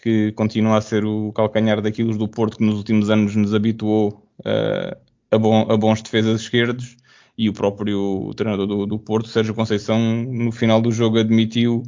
que 0.02 0.32
continua 0.32 0.78
a 0.78 0.80
ser 0.80 1.04
o 1.04 1.32
calcanhar 1.32 1.80
daquilo 1.80 2.16
do 2.16 2.28
Porto 2.28 2.58
que 2.58 2.64
nos 2.64 2.76
últimos 2.76 3.10
anos 3.10 3.34
nos 3.34 3.54
habituou 3.54 4.26
uh, 4.40 4.96
a, 5.30 5.38
bom, 5.38 5.66
a 5.70 5.76
bons 5.76 6.02
defesas 6.02 6.42
esquerdos 6.42 6.96
e 7.36 7.48
o 7.48 7.52
próprio 7.52 8.32
treinador 8.36 8.66
do, 8.66 8.86
do 8.86 8.98
Porto, 8.98 9.28
Sérgio 9.28 9.54
Conceição, 9.54 9.98
no 9.98 10.52
final 10.52 10.80
do 10.80 10.92
jogo 10.92 11.18
admitiu 11.18 11.82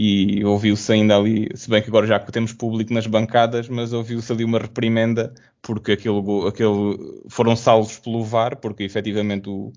e 0.00 0.44
ouviu-se 0.44 0.92
ainda 0.92 1.16
ali, 1.16 1.48
se 1.56 1.68
bem 1.68 1.82
que 1.82 1.88
agora 1.88 2.06
já 2.06 2.20
temos 2.20 2.52
público 2.52 2.94
nas 2.94 3.08
bancadas, 3.08 3.68
mas 3.68 3.92
ouviu-se 3.92 4.30
ali 4.32 4.44
uma 4.44 4.60
reprimenda 4.60 5.34
porque 5.60 5.90
aquele, 5.90 6.20
aquele 6.46 7.24
foram 7.28 7.56
salvos 7.56 7.98
pelo 7.98 8.22
VAR, 8.22 8.56
porque 8.58 8.84
efetivamente 8.84 9.48
o, 9.48 9.72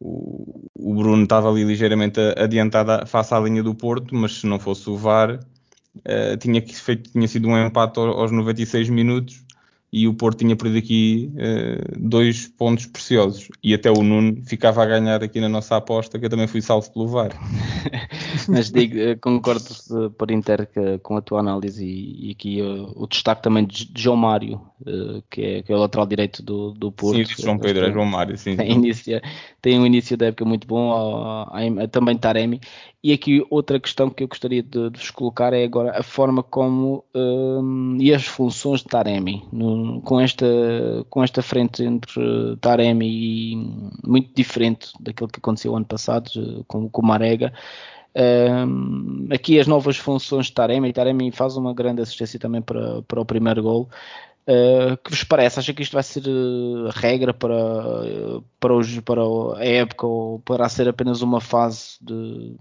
o, 0.00 0.68
o 0.74 0.94
Bruno 0.96 1.22
estava 1.22 1.48
ali 1.48 1.62
ligeiramente 1.62 2.18
adiantado 2.36 3.06
face 3.06 3.32
à 3.32 3.38
linha 3.38 3.62
do 3.62 3.76
Porto, 3.76 4.12
mas 4.16 4.40
se 4.40 4.46
não 4.48 4.58
fosse 4.58 4.90
o 4.90 4.96
VAR, 4.96 5.38
uh, 5.38 6.36
tinha, 6.40 6.60
feito, 6.66 7.12
tinha 7.12 7.28
sido 7.28 7.46
um 7.46 7.56
empate 7.56 8.00
aos 8.00 8.32
96 8.32 8.88
minutos 8.88 9.43
e 9.94 10.08
o 10.08 10.14
Porto 10.14 10.38
tinha 10.38 10.56
perdido 10.56 10.78
aqui 10.78 11.30
uh, 11.34 11.96
dois 11.96 12.48
pontos 12.48 12.84
preciosos. 12.84 13.48
E 13.62 13.72
até 13.72 13.88
o 13.92 14.02
Nuno 14.02 14.42
ficava 14.44 14.82
a 14.82 14.86
ganhar 14.86 15.22
aqui 15.22 15.40
na 15.40 15.48
nossa 15.48 15.76
aposta, 15.76 16.18
que 16.18 16.24
eu 16.24 16.30
também 16.30 16.48
fui 16.48 16.60
salvo 16.60 16.92
pelo 16.92 17.06
VAR. 17.06 17.30
Mas 18.48 18.72
digo, 18.72 18.98
eh, 18.98 19.14
concordo 19.14 20.10
por 20.18 20.32
inteiro 20.32 20.66
com 21.00 21.16
a 21.16 21.22
tua 21.22 21.38
análise 21.38 21.86
e, 21.86 22.26
e 22.26 22.32
aqui 22.32 22.60
uh, 22.60 22.92
o 22.96 23.06
destaque 23.06 23.40
também 23.40 23.64
de 23.64 23.88
João 23.94 24.16
Mário, 24.16 24.60
uh, 24.80 25.22
que, 25.30 25.40
é, 25.40 25.62
que, 25.62 25.72
é, 25.72 25.76
o 25.76 25.78
lateral 25.78 26.06
direito 26.06 26.42
do, 26.42 26.72
do 26.72 26.90
Porto. 26.90 27.28
Sim, 27.28 27.42
João 27.42 27.56
Pedro, 27.56 27.86
é 27.86 27.92
João 27.92 28.04
Mário, 28.04 28.36
sim. 28.36 28.56
Tem, 28.56 28.82
tem 29.62 29.78
um 29.78 29.86
início 29.86 30.16
da 30.16 30.26
época 30.26 30.44
muito 30.44 30.66
bom, 30.66 30.92
a, 30.92 31.44
a, 31.52 31.84
a, 31.84 31.88
também 31.88 32.18
Taremi. 32.18 32.60
E 33.04 33.12
aqui 33.12 33.46
outra 33.50 33.78
questão 33.78 34.08
que 34.08 34.22
eu 34.22 34.28
gostaria 34.28 34.62
de, 34.62 34.88
de 34.88 34.98
vos 34.98 35.10
colocar 35.10 35.52
é 35.52 35.62
agora 35.62 35.90
a 35.94 36.02
forma 36.02 36.42
como 36.42 37.04
um, 37.14 37.98
e 38.00 38.14
as 38.14 38.24
funções 38.24 38.80
de 38.80 38.86
Taremi, 38.86 39.46
no, 39.52 40.00
com, 40.00 40.18
esta, 40.18 40.46
com 41.10 41.22
esta 41.22 41.42
frente 41.42 41.84
entre 41.84 42.56
Taremi 42.62 43.06
e 43.06 43.56
muito 44.02 44.30
diferente 44.34 44.88
daquilo 44.98 45.28
que 45.28 45.38
aconteceu 45.38 45.76
ano 45.76 45.84
passado 45.84 46.64
com, 46.66 46.88
com 46.88 47.02
o 47.02 47.06
Marega. 47.06 47.52
Um, 48.16 49.26
aqui 49.30 49.60
as 49.60 49.66
novas 49.66 49.98
funções 49.98 50.46
de 50.46 50.52
Taremi, 50.52 50.90
Taremi 50.90 51.30
faz 51.30 51.58
uma 51.58 51.74
grande 51.74 52.00
assistência 52.00 52.40
também 52.40 52.62
para, 52.62 53.02
para 53.02 53.20
o 53.20 53.26
primeiro 53.26 53.62
gol. 53.62 53.90
Uh, 54.46 54.96
que 55.02 55.10
vos 55.10 55.24
parece? 55.24 55.58
Acha 55.58 55.72
que 55.72 55.82
isto 55.82 55.94
vai 55.94 56.02
ser 56.02 56.24
uh, 56.26 56.90
regra 56.90 57.32
para, 57.32 57.54
uh, 57.54 58.44
para, 58.60 58.74
para 59.02 59.22
a 59.56 59.64
época 59.64 60.06
ou 60.06 60.38
para 60.40 60.68
ser 60.68 60.86
apenas 60.86 61.22
uma 61.22 61.40
fase 61.40 61.96
de, 62.02 62.54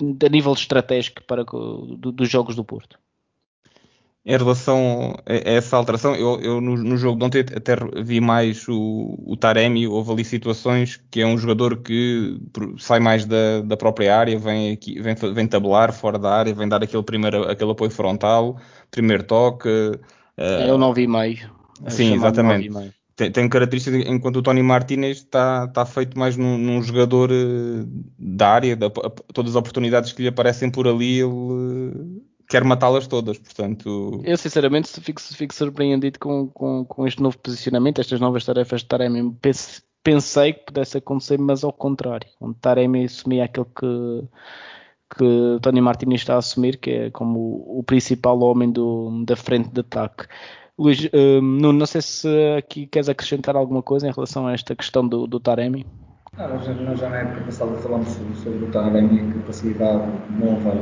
de 0.00 0.28
nível 0.30 0.54
estratégico 0.54 1.22
para, 1.24 1.44
do, 1.44 2.12
dos 2.12 2.30
jogos 2.30 2.56
do 2.56 2.64
Porto? 2.64 2.98
Em 4.28 4.36
relação 4.36 5.14
a 5.24 5.32
essa 5.48 5.76
alteração, 5.76 6.16
eu, 6.16 6.40
eu 6.40 6.60
no, 6.60 6.76
no, 6.76 6.96
jogo 6.96 7.16
de 7.16 7.24
ontem 7.26 7.40
até 7.54 7.76
vi 8.02 8.20
mais 8.20 8.66
o, 8.66 9.22
o, 9.24 9.36
Taremi, 9.36 9.86
houve 9.86 10.10
ali 10.10 10.24
situações 10.24 11.00
que 11.12 11.20
é 11.20 11.26
um 11.26 11.38
jogador 11.38 11.76
que 11.76 12.36
sai 12.76 12.98
mais 12.98 13.24
da, 13.24 13.60
da 13.60 13.76
própria 13.76 14.18
área, 14.18 14.36
vem, 14.36 14.72
aqui, 14.72 15.00
vem, 15.00 15.14
vem 15.14 15.46
tabular 15.46 15.92
fora 15.92 16.18
da 16.18 16.34
área, 16.34 16.52
vem 16.52 16.68
dar 16.68 16.82
aquele, 16.82 17.04
primeiro, 17.04 17.48
aquele 17.48 17.70
apoio 17.70 17.90
frontal, 17.90 18.56
primeiro 18.90 19.22
toque. 19.22 19.68
Uh, 20.38 20.68
eu 20.68 20.78
não 20.78 20.92
vi 20.92 21.06
meio. 21.06 21.50
Sim, 21.88 22.14
exatamente. 22.14 22.70
Tem, 23.14 23.30
tem 23.30 23.48
características, 23.48 24.06
enquanto 24.06 24.36
o 24.36 24.42
Tony 24.42 24.62
Martinez 24.62 25.18
está, 25.18 25.64
está 25.66 25.86
feito 25.86 26.18
mais 26.18 26.36
num, 26.36 26.58
num 26.58 26.82
jogador 26.82 27.30
uh, 27.30 27.88
da 28.18 28.50
área, 28.50 28.76
da, 28.76 28.90
todas 28.90 29.52
as 29.52 29.56
oportunidades 29.56 30.12
que 30.12 30.20
lhe 30.20 30.28
aparecem 30.28 30.70
por 30.70 30.86
ali, 30.86 31.20
ele 31.20 32.22
quer 32.48 32.62
matá-las 32.62 33.06
todas, 33.06 33.38
portanto... 33.38 34.20
Eu 34.24 34.36
sinceramente 34.36 35.00
fico, 35.00 35.20
fico 35.20 35.54
surpreendido 35.54 36.18
com, 36.18 36.48
com, 36.48 36.84
com, 36.84 37.06
este 37.06 37.22
novo 37.22 37.38
posicionamento, 37.38 38.00
estas 38.00 38.20
novas 38.20 38.44
tarefas 38.44 38.82
de 38.82 38.86
Taremi. 38.86 39.34
Pense, 39.40 39.82
pensei 40.02 40.52
que 40.52 40.66
pudesse 40.66 40.98
acontecer, 40.98 41.38
mas 41.38 41.64
ao 41.64 41.72
contrário, 41.72 42.28
onde 42.40 42.56
Taremi 42.58 43.04
assumia 43.04 43.44
aquilo 43.44 43.66
que, 43.66 44.28
que 45.14 45.58
Tony 45.62 45.80
Martins 45.80 46.14
está 46.14 46.34
a 46.34 46.38
assumir, 46.38 46.78
que 46.78 46.90
é 46.90 47.10
como 47.10 47.38
o, 47.38 47.78
o 47.80 47.82
principal 47.82 48.38
homem 48.40 48.70
do, 48.70 49.24
da 49.24 49.36
frente 49.36 49.68
de 49.70 49.80
ataque. 49.80 50.26
Luís, 50.78 51.08
um, 51.14 51.40
Nuno, 51.40 51.78
não 51.78 51.86
sei 51.86 52.02
se 52.02 52.28
aqui 52.58 52.86
queres 52.86 53.08
acrescentar 53.08 53.56
alguma 53.56 53.82
coisa 53.82 54.08
em 54.08 54.12
relação 54.12 54.46
a 54.46 54.52
esta 54.52 54.74
questão 54.74 55.06
do, 55.06 55.26
do 55.26 55.40
Taremi. 55.40 55.86
Ah, 56.36 56.48
nós, 56.48 56.66
nós 56.80 56.98
já 56.98 57.08
na 57.08 57.18
época 57.18 57.44
passada 57.46 57.76
falamos 57.78 58.08
sobre, 58.08 58.64
o 58.64 58.70
Taremi, 58.70 59.20
a 59.20 59.34
capacidade 59.34 60.04
nova 60.38 60.76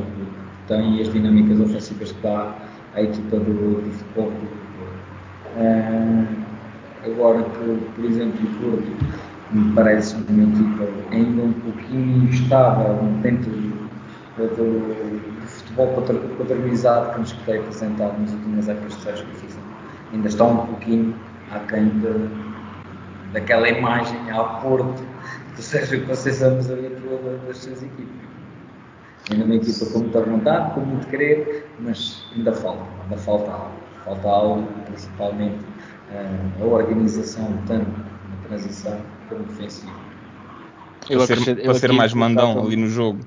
tem 0.67 0.97
e 0.97 1.03
as 1.03 1.13
dinâmicas 1.13 1.61
ofensivas 1.61 2.11
que 2.11 2.23
dá 2.23 2.55
à 2.95 3.03
equipa 3.03 3.37
do, 3.39 3.83
do 3.83 3.91
futebol. 3.93 4.33
Uh, 5.57 6.27
agora 7.05 7.43
que, 7.43 7.79
por 7.95 8.05
exemplo, 8.05 8.41
o 8.43 8.73
Porto 8.73 9.25
me 9.53 9.73
parece 9.75 10.17
uma 10.17 10.43
equipa 10.43 10.89
ainda 11.13 11.43
um 11.43 11.53
pouquinho 11.53 12.29
instável 12.29 12.97
dentro 13.23 13.51
do, 13.51 13.74
do, 14.37 14.47
do 14.47 15.47
futebol 15.47 16.03
paternizado 16.39 17.13
que 17.13 17.21
nos 17.21 17.33
tem 17.33 17.59
apresentado 17.59 18.21
nas 18.21 18.33
últimas 18.33 18.69
épocas 18.69 18.97
de 18.97 19.03
Sérgio 19.03 19.27
Conceição. 19.27 19.63
Ainda 20.13 20.29
está 20.29 20.45
um 20.45 20.67
pouquinho 20.67 21.15
aquém 21.51 21.89
de, 21.89 23.33
daquela 23.33 23.69
imagem 23.69 24.31
ao 24.31 24.61
Porto 24.61 25.03
que 25.55 25.61
o 25.61 25.63
Sérgio 25.63 26.07
Conceição 26.07 26.57
nos 26.57 26.71
habituou 26.71 27.21
das 27.47 27.59
suas 27.59 27.83
equipas. 27.83 28.25
Ainda 29.31 29.45
uma 29.45 29.55
equipa 29.55 29.87
com 29.87 29.99
muita 30.01 30.21
vontade, 30.21 30.75
com 30.75 30.81
muito 30.81 31.07
querer, 31.07 31.67
mas 31.81 32.25
ainda 32.37 32.53
falta, 32.53 32.83
ainda 33.05 33.17
falta 33.17 33.51
algo. 33.51 33.85
Falta 34.05 34.29
algo, 34.29 34.69
principalmente 34.85 35.65
uh, 36.11 36.63
a 36.63 36.67
organização, 36.67 37.57
tanto 37.67 37.89
na 37.89 38.49
transição 38.49 39.01
como 39.31 39.45
defensiva. 39.45 39.93
Eu 41.09 41.27
para 41.27 41.37
ser, 41.37 41.63
para 41.63 41.75
ser 41.75 41.93
mais 41.93 42.13
mandão 42.13 42.63
ali 42.67 42.77
no 42.77 42.89
jogo. 42.89 43.21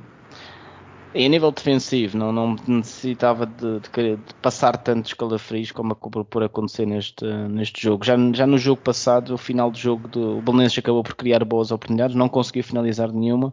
E 1.18 1.26
a 1.26 1.30
nível 1.30 1.52
defensivo, 1.52 2.16
não, 2.16 2.32
não 2.32 2.56
necessitava 2.68 3.48
de, 3.48 3.80
de, 3.80 4.16
de 4.18 4.34
passar 4.40 4.78
tantos 4.78 5.16
calafrios 5.16 5.72
como 5.72 5.94
acabou 5.94 6.24
por 6.24 6.44
acontecer 6.44 6.86
neste, 6.86 7.26
neste 7.26 7.82
jogo. 7.82 8.06
Já, 8.06 8.16
já 8.34 8.46
no 8.46 8.56
jogo 8.56 8.80
passado, 8.80 9.34
o 9.34 9.38
final 9.38 9.72
do 9.72 9.78
jogo, 9.80 10.08
do, 10.08 10.38
o 10.38 10.42
Belenenses 10.44 10.78
acabou 10.78 11.02
por 11.02 11.16
criar 11.16 11.44
boas 11.44 11.72
oportunidades, 11.72 12.16
não 12.16 12.30
conseguiu 12.30 12.64
finalizar 12.64 13.12
nenhuma. 13.12 13.52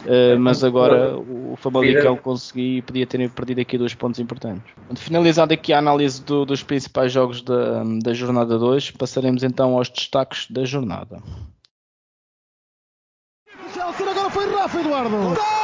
Uh, 0.00 0.38
mas 0.40 0.64
agora 0.64 1.16
o 1.18 1.54
Famalicão 1.56 2.16
consegui 2.16 2.78
e 2.78 2.82
podia 2.82 3.06
ter 3.06 3.30
perdido 3.30 3.60
aqui 3.60 3.76
dois 3.76 3.94
pontos 3.94 4.18
importantes. 4.18 4.64
Finalizada 4.96 5.52
aqui 5.52 5.74
a 5.74 5.78
análise 5.78 6.22
do, 6.24 6.46
dos 6.46 6.62
principais 6.62 7.12
jogos 7.12 7.42
da, 7.42 7.84
da 8.02 8.14
jornada 8.14 8.58
2, 8.58 8.92
passaremos 8.92 9.42
então 9.42 9.76
aos 9.76 9.90
destaques 9.90 10.50
da 10.50 10.64
jornada. 10.64 11.22
Agora 13.76 14.30
foi 14.30 14.50
Rafa 14.52 14.80
Eduardo. 14.80 15.63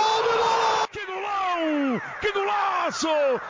Que 2.21 2.33
golaço! 2.33 3.09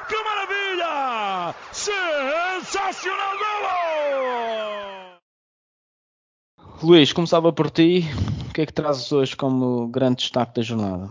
Que 0.09 0.17
maravilha! 0.25 1.55
Sensacional 1.73 3.37
golo! 3.39 3.61
Luís, 6.83 7.13
começava 7.13 7.53
por 7.53 7.71
ti. 7.71 8.05
O 8.49 8.53
que 8.53 8.63
é 8.63 8.67
que 8.67 8.73
trazes 8.73 9.13
hoje 9.13 9.37
como 9.37 9.89
grande 9.89 10.17
destaque 10.23 10.55
da 10.55 10.63
jornada? 10.63 11.11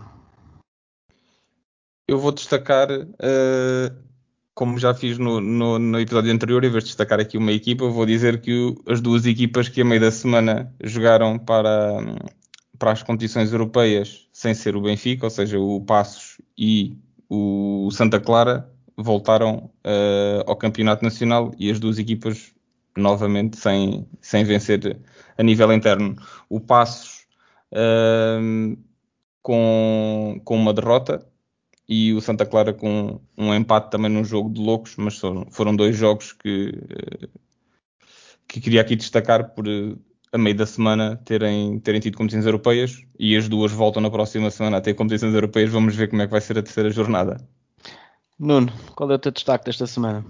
Eu 2.08 2.18
vou 2.18 2.32
destacar, 2.32 2.90
uh, 2.90 3.94
como 4.52 4.78
já 4.78 4.92
fiz 4.92 5.16
no, 5.16 5.40
no, 5.40 5.78
no, 5.78 6.00
episódio 6.00 6.32
anterior, 6.32 6.64
em 6.64 6.70
vez 6.70 6.82
de 6.82 6.88
destacar 6.88 7.20
aqui 7.20 7.38
uma 7.38 7.52
equipa, 7.52 7.86
vou 7.88 8.04
dizer 8.04 8.40
que 8.40 8.52
o, 8.52 8.74
as 8.92 9.00
duas 9.00 9.26
equipas 9.26 9.68
que 9.68 9.80
a 9.80 9.84
meio 9.84 10.00
da 10.00 10.10
semana 10.10 10.74
jogaram 10.82 11.38
para, 11.38 12.16
para 12.76 12.90
as 12.90 13.02
competições 13.04 13.52
europeias 13.52 14.28
sem 14.32 14.54
ser 14.54 14.74
o 14.74 14.80
Benfica, 14.80 15.26
ou 15.26 15.30
seja, 15.30 15.60
o 15.60 15.80
Passos 15.82 16.40
e 16.58 16.98
o 17.30 17.88
Santa 17.92 18.18
Clara, 18.18 18.68
voltaram 18.96 19.70
uh, 19.86 20.42
ao 20.46 20.56
Campeonato 20.56 21.04
Nacional 21.04 21.52
e 21.56 21.70
as 21.70 21.78
duas 21.78 21.98
equipas 21.98 22.52
novamente 22.96 23.56
sem, 23.56 24.06
sem 24.20 24.44
vencer 24.44 25.00
a 25.38 25.42
nível 25.42 25.72
interno. 25.72 26.16
O 26.48 26.60
Passos 26.60 27.26
uh, 27.72 28.76
com, 29.40 30.40
com 30.44 30.56
uma 30.56 30.74
derrota 30.74 31.24
e 31.88 32.12
o 32.12 32.20
Santa 32.20 32.44
Clara 32.44 32.72
com 32.72 33.20
um 33.38 33.54
empate 33.54 33.90
também 33.90 34.10
num 34.10 34.24
jogo 34.24 34.50
de 34.50 34.60
loucos, 34.60 34.96
mas 34.96 35.16
foram, 35.16 35.46
foram 35.50 35.74
dois 35.74 35.96
jogos 35.96 36.32
que, 36.32 36.72
que 38.46 38.60
queria 38.60 38.80
aqui 38.80 38.96
destacar 38.96 39.54
por 39.54 39.66
a 40.32 40.38
meio 40.38 40.56
da 40.56 40.66
semana 40.66 41.20
terem, 41.24 41.78
terem 41.80 42.00
tido 42.00 42.16
competições 42.16 42.46
europeias 42.46 43.02
e 43.18 43.36
as 43.36 43.48
duas 43.48 43.72
voltam 43.72 44.00
na 44.00 44.10
próxima 44.10 44.50
semana 44.50 44.76
a 44.76 44.80
ter 44.80 44.94
competições 44.94 45.34
europeias. 45.34 45.70
Vamos 45.70 45.96
ver 45.96 46.08
como 46.08 46.22
é 46.22 46.26
que 46.26 46.32
vai 46.32 46.40
ser 46.40 46.58
a 46.58 46.62
terceira 46.62 46.90
jornada. 46.90 47.36
Nuno, 48.38 48.72
qual 48.94 49.10
é 49.10 49.14
o 49.14 49.18
teu 49.18 49.32
destaque 49.32 49.66
desta 49.66 49.86
semana? 49.86 50.24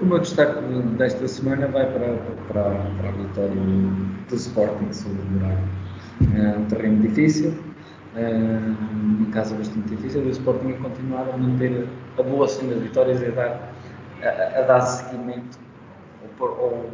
O 0.00 0.04
meu 0.04 0.18
destaque 0.18 0.60
desta 0.98 1.28
semana 1.28 1.68
vai 1.68 1.90
para, 1.90 2.16
para, 2.48 2.70
para 2.74 3.08
a 3.08 3.12
vitória 3.12 3.54
do 4.28 4.34
Sporting 4.34 4.92
sobre 4.92 5.22
o 5.22 5.24
Braga. 5.38 5.62
É 6.34 6.58
um 6.58 6.64
terreno 6.66 7.00
difícil, 7.02 7.54
é 8.14 8.32
uma 8.92 9.30
casa 9.30 9.54
bastante 9.54 9.88
difícil, 9.88 10.24
e 10.24 10.28
o 10.28 10.30
Sporting 10.30 10.72
a 10.72 10.76
continuar 10.78 11.28
a 11.28 11.36
manter 11.36 11.86
a 12.18 12.22
boa 12.22 12.48
senda 12.48 12.74
de 12.74 12.80
vitórias 12.80 13.22
e 13.22 13.26
a 13.26 13.30
dar, 13.30 13.72
a, 14.22 14.58
a 14.58 14.62
dar 14.62 14.80
seguimento 14.80 15.58
ao, 16.40 16.46
ao, 16.46 16.90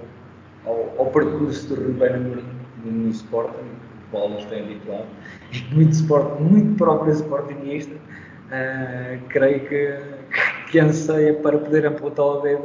ao, 0.66 0.94
ao 0.98 1.07
percurso 1.11 1.68
do 1.68 1.87
Ruben 1.87 2.14
Amorim 2.14 2.62
no 2.85 3.09
Sporting, 3.11 3.59
o 3.59 4.11
qual 4.11 4.31
eles 4.31 4.44
têm 4.46 4.62
habituado, 4.64 5.07
e 5.53 5.75
muito, 5.75 5.92
sport, 5.92 6.40
muito 6.40 6.77
próprio 6.77 7.12
Sportingista, 7.12 7.94
uh, 7.94 9.29
creio 9.29 9.68
que, 9.68 9.98
que 10.70 10.81
anseia 10.81 11.35
para 11.35 11.59
poder 11.59 11.87
apontar 11.87 12.25
o 12.25 12.40
dedo 12.40 12.64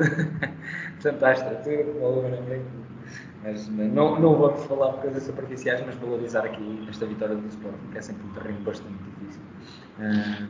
tanto 1.02 1.26
à 1.26 1.34
estrutura 1.34 1.84
como 1.84 2.06
ao 2.06 2.20
Amorim. 2.26 2.62
Mas 3.44 3.70
não, 3.70 4.20
não 4.20 4.36
vamos 4.36 4.66
falar 4.66 4.94
por 4.94 5.04
coisas 5.04 5.24
superficiais, 5.24 5.82
mas 5.86 5.96
valorizar 5.96 6.44
aqui 6.44 6.86
esta 6.90 7.06
vitória 7.06 7.36
do 7.36 7.48
Sporting, 7.48 7.88
que 7.92 7.98
é 7.98 8.02
sempre 8.02 8.26
um 8.26 8.34
terreno 8.34 8.60
bastante 8.62 8.98
difícil. 9.04 9.42
Uh, 10.00 10.48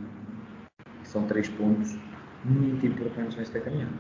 são 1.03 1.23
três 1.27 1.47
pontos 1.49 1.95
muito 2.43 2.85
importantes 2.87 3.37
nesta 3.37 3.59
caminhada 3.59 3.91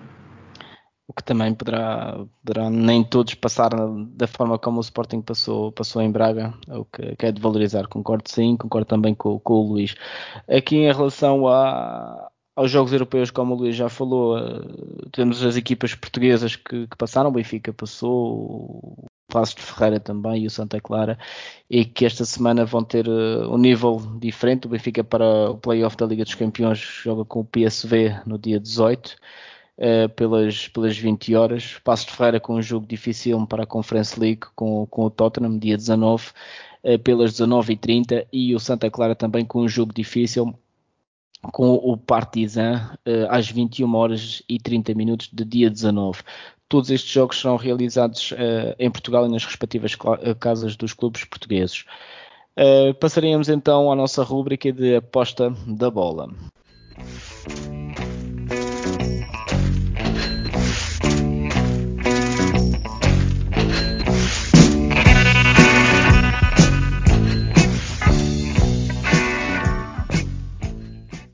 o 1.07 1.13
que 1.13 1.23
também 1.23 1.53
poderá, 1.53 2.19
poderá 2.43 2.69
nem 2.69 3.03
todos 3.03 3.33
passar 3.35 3.69
da 4.09 4.27
forma 4.27 4.59
como 4.59 4.77
o 4.77 4.81
Sporting 4.81 5.21
passou, 5.21 5.71
passou 5.71 6.01
em 6.01 6.11
Braga, 6.11 6.53
o 6.67 6.83
que, 6.83 7.15
que 7.15 7.25
é 7.25 7.31
de 7.31 7.41
valorizar. 7.41 7.87
Concordo 7.87 8.29
sim, 8.29 8.57
concordo 8.57 8.87
também 8.87 9.15
com, 9.15 9.39
com 9.39 9.53
o 9.53 9.69
Luís. 9.69 9.95
Aqui 10.49 10.75
em 10.75 10.91
relação 10.91 11.47
a, 11.47 12.29
aos 12.57 12.69
Jogos 12.69 12.91
Europeus, 12.91 13.31
como 13.31 13.53
o 13.53 13.57
Luís 13.57 13.75
já 13.75 13.87
falou, 13.87 14.37
eh, 14.37 14.61
temos 15.13 15.43
as 15.45 15.55
equipas 15.55 15.95
portuguesas 15.95 16.57
que, 16.57 16.87
que 16.87 16.97
passaram, 16.97 17.29
o 17.29 17.33
Benfica 17.33 17.71
passou, 17.71 18.35
o 18.97 19.05
Passos 19.31 19.55
de 19.55 19.61
Ferreira 19.61 19.99
também 19.99 20.43
e 20.43 20.47
o 20.47 20.49
Santa 20.49 20.81
Clara, 20.81 21.17
e 21.69 21.85
que 21.85 22.05
esta 22.05 22.25
semana 22.25 22.65
vão 22.65 22.83
ter 22.83 23.07
uh, 23.07 23.53
um 23.53 23.57
nível 23.57 23.97
diferente. 24.19 24.67
O 24.67 24.69
Benfica 24.69 25.03
para 25.03 25.51
o 25.51 25.57
Playoff 25.57 25.95
da 25.97 26.05
Liga 26.05 26.23
dos 26.23 26.35
Campeões 26.35 26.79
joga 26.79 27.23
com 27.25 27.41
o 27.41 27.45
PSV 27.45 28.21
no 28.25 28.37
dia 28.37 28.59
18 28.59 29.15
uh, 29.77 30.09
pelas, 30.09 30.67
pelas 30.67 30.97
20 30.97 31.35
horas. 31.35 31.79
Passo 31.83 32.07
de 32.07 32.13
Ferreira 32.13 32.39
com 32.39 32.55
um 32.55 32.61
jogo 32.61 32.85
difícil 32.85 33.45
para 33.47 33.63
a 33.63 33.65
Conference 33.65 34.19
League 34.19 34.41
com, 34.55 34.85
com 34.87 35.05
o 35.05 35.09
Tottenham, 35.09 35.57
dia 35.57 35.77
19, 35.77 36.25
uh, 36.25 36.31
eh, 36.83 36.97
pelas 36.97 37.33
19h30. 37.33 38.27
E 38.31 38.55
o 38.55 38.59
Santa 38.59 38.89
Clara 38.89 39.15
também 39.15 39.45
com 39.45 39.61
um 39.61 39.67
jogo 39.67 39.93
difícil 39.93 40.53
com 41.53 41.75
o 41.75 41.95
Partizan 41.95 42.97
uh, 43.07 43.27
às 43.29 43.49
21 43.49 43.93
horas 43.95 44.43
e 44.49 44.59
30 44.59 44.93
minutos 44.95 45.29
de 45.31 45.45
dia 45.45 45.69
19. 45.69 46.21
Todos 46.67 46.89
estes 46.89 47.09
jogos 47.09 47.39
serão 47.39 47.55
realizados 47.55 48.33
em 48.77 48.91
Portugal 48.91 49.25
e 49.25 49.31
nas 49.31 49.45
respectivas 49.45 49.95
casas 50.37 50.75
dos 50.75 50.91
clubes 50.91 51.23
portugueses. 51.23 51.85
Uh, 52.57 52.91
passaremos 52.95 53.49
então 53.49 53.91
à 53.91 53.95
nossa 53.95 54.23
rúbrica 54.23 54.73
de 54.73 54.95
aposta 54.95 55.53
da 55.67 55.91
bola. 55.91 56.27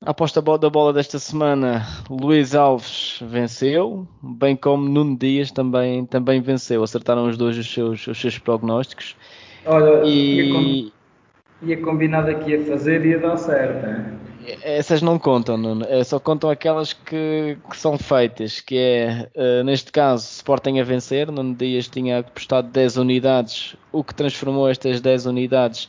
A 0.06 0.12
aposta 0.12 0.42
da 0.42 0.70
bola 0.70 0.92
desta 0.92 1.18
semana, 1.18 1.88
Luís 2.10 2.54
Alves 2.54 3.20
venceu, 3.22 4.06
bem 4.22 4.54
como 4.54 4.89
Nuno 4.89 5.18
Dias 5.18 5.50
também, 5.50 6.06
também 6.06 6.42
venceu. 6.42 6.84
Acertaram 6.84 7.26
os 7.26 7.38
dois 7.38 7.58
os 7.58 7.74
seus, 7.74 8.06
os 8.06 8.20
seus 8.20 8.38
prognósticos. 8.38 9.16
Olha, 9.66 10.04
e... 10.04 10.92
ia, 11.62 11.82
combinado 11.82 12.36
que 12.39 12.52
ia 12.52 12.66
fazer 12.66 13.06
e 13.06 13.12
ia 13.12 13.20
dar 13.20 13.38
certo, 13.38 13.88
hein? 13.88 14.24
Essas 14.62 15.02
não 15.02 15.18
contam, 15.18 15.56
Nuno. 15.56 15.86
É, 15.88 16.04
só 16.04 16.20
contam 16.20 16.50
aquelas 16.50 16.92
que, 16.92 17.58
que 17.70 17.78
são 17.78 17.98
feitas, 17.98 18.60
que 18.60 18.78
é, 18.78 19.30
uh, 19.38 19.63
neste 19.63 19.89
caso, 19.89 20.30
Sporting 20.30 20.80
a 20.80 20.84
vencer. 20.84 21.32
Nuno 21.32 21.56
Dias 21.56 21.88
tinha 21.88 22.20
apostado 22.20 22.68
10 22.68 22.98
unidades, 22.98 23.78
o 23.89 24.04
que 24.04 24.13
transformou 24.13 24.68
estas 24.68 25.00
10 25.00 25.28
unidades 25.28 25.88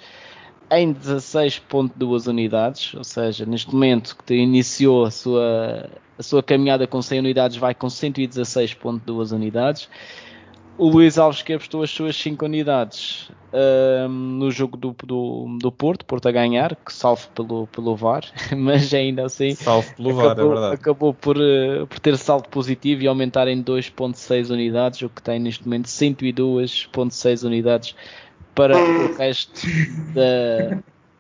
em 0.81 0.95
16.2 0.95 2.27
unidades, 2.29 2.95
ou 2.95 3.05
seja, 3.05 3.45
neste 3.45 3.73
momento 3.73 4.17
que 4.25 4.35
iniciou 4.35 5.05
a 5.05 5.11
sua, 5.11 5.91
a 6.19 6.23
sua 6.23 6.43
caminhada 6.43 6.87
com 6.87 7.03
100 7.03 7.19
unidades, 7.21 7.57
vai 7.57 7.75
com 7.75 7.87
116.2 7.87 9.35
unidades. 9.35 9.89
O 10.77 10.89
Luís 10.89 11.19
Alves 11.19 11.43
que 11.43 11.53
apostou 11.53 11.83
as 11.83 11.91
suas 11.91 12.17
5 12.17 12.45
unidades 12.45 13.31
um, 13.55 14.09
no 14.09 14.51
jogo 14.51 14.77
do, 14.77 14.97
do, 15.05 15.59
do, 15.61 15.71
Porto, 15.71 16.05
Porto 16.05 16.29
a 16.29 16.33
ganhar, 16.33 16.75
que 16.75 16.93
salvo 16.93 17.29
pelo, 17.29 17.69
pelo 17.69 17.95
VAR, 17.95 18.25
mas 18.57 18.93
ainda 18.93 19.25
assim 19.25 19.55
salvo 19.55 19.95
pelo 19.95 20.11
acabou, 20.11 20.25
VAR, 20.25 20.39
é 20.39 20.49
verdade. 20.49 20.75
acabou 20.75 21.15
por, 21.15 21.37
uh, 21.37 21.87
por 21.87 22.01
ter 22.01 22.19
salto 22.19 22.49
positivo 22.49 23.03
e 23.03 23.07
aumentar 23.07 23.47
em 23.47 23.63
2.6 23.63 24.51
unidades, 24.51 25.03
o 25.03 25.09
que 25.09 25.23
tem 25.23 25.39
neste 25.39 25.65
momento 25.65 25.87
102.6 25.87 27.47
unidades 27.47 27.95
para 28.55 28.77
o 28.77 29.15
resto 29.17 29.67
da, 30.15 30.79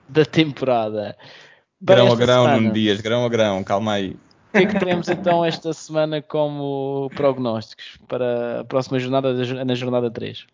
da 0.08 0.24
temporada. 0.24 1.16
grão 1.80 2.12
a 2.12 2.16
grão, 2.16 2.44
semana, 2.44 2.60
Nuno 2.60 2.72
Dias, 2.72 3.00
grão 3.00 3.24
a 3.24 3.28
grão, 3.28 3.64
calma 3.64 3.94
aí. 3.94 4.16
O 4.54 4.56
que 4.56 4.58
é 4.58 4.66
que 4.66 4.78
teremos 4.78 5.08
então 5.08 5.44
esta 5.44 5.72
semana 5.72 6.22
como 6.22 7.10
prognósticos 7.16 7.98
para 8.06 8.60
a 8.60 8.64
próxima 8.64 9.00
jornada, 9.00 9.34
na 9.64 9.74
jornada 9.74 10.10
3? 10.10 10.46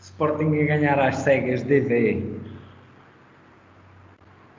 Sporting 0.00 0.60
a 0.60 0.64
ganhar 0.66 0.98
às 1.00 1.16
cegas 1.16 1.62
DV. 1.64 2.22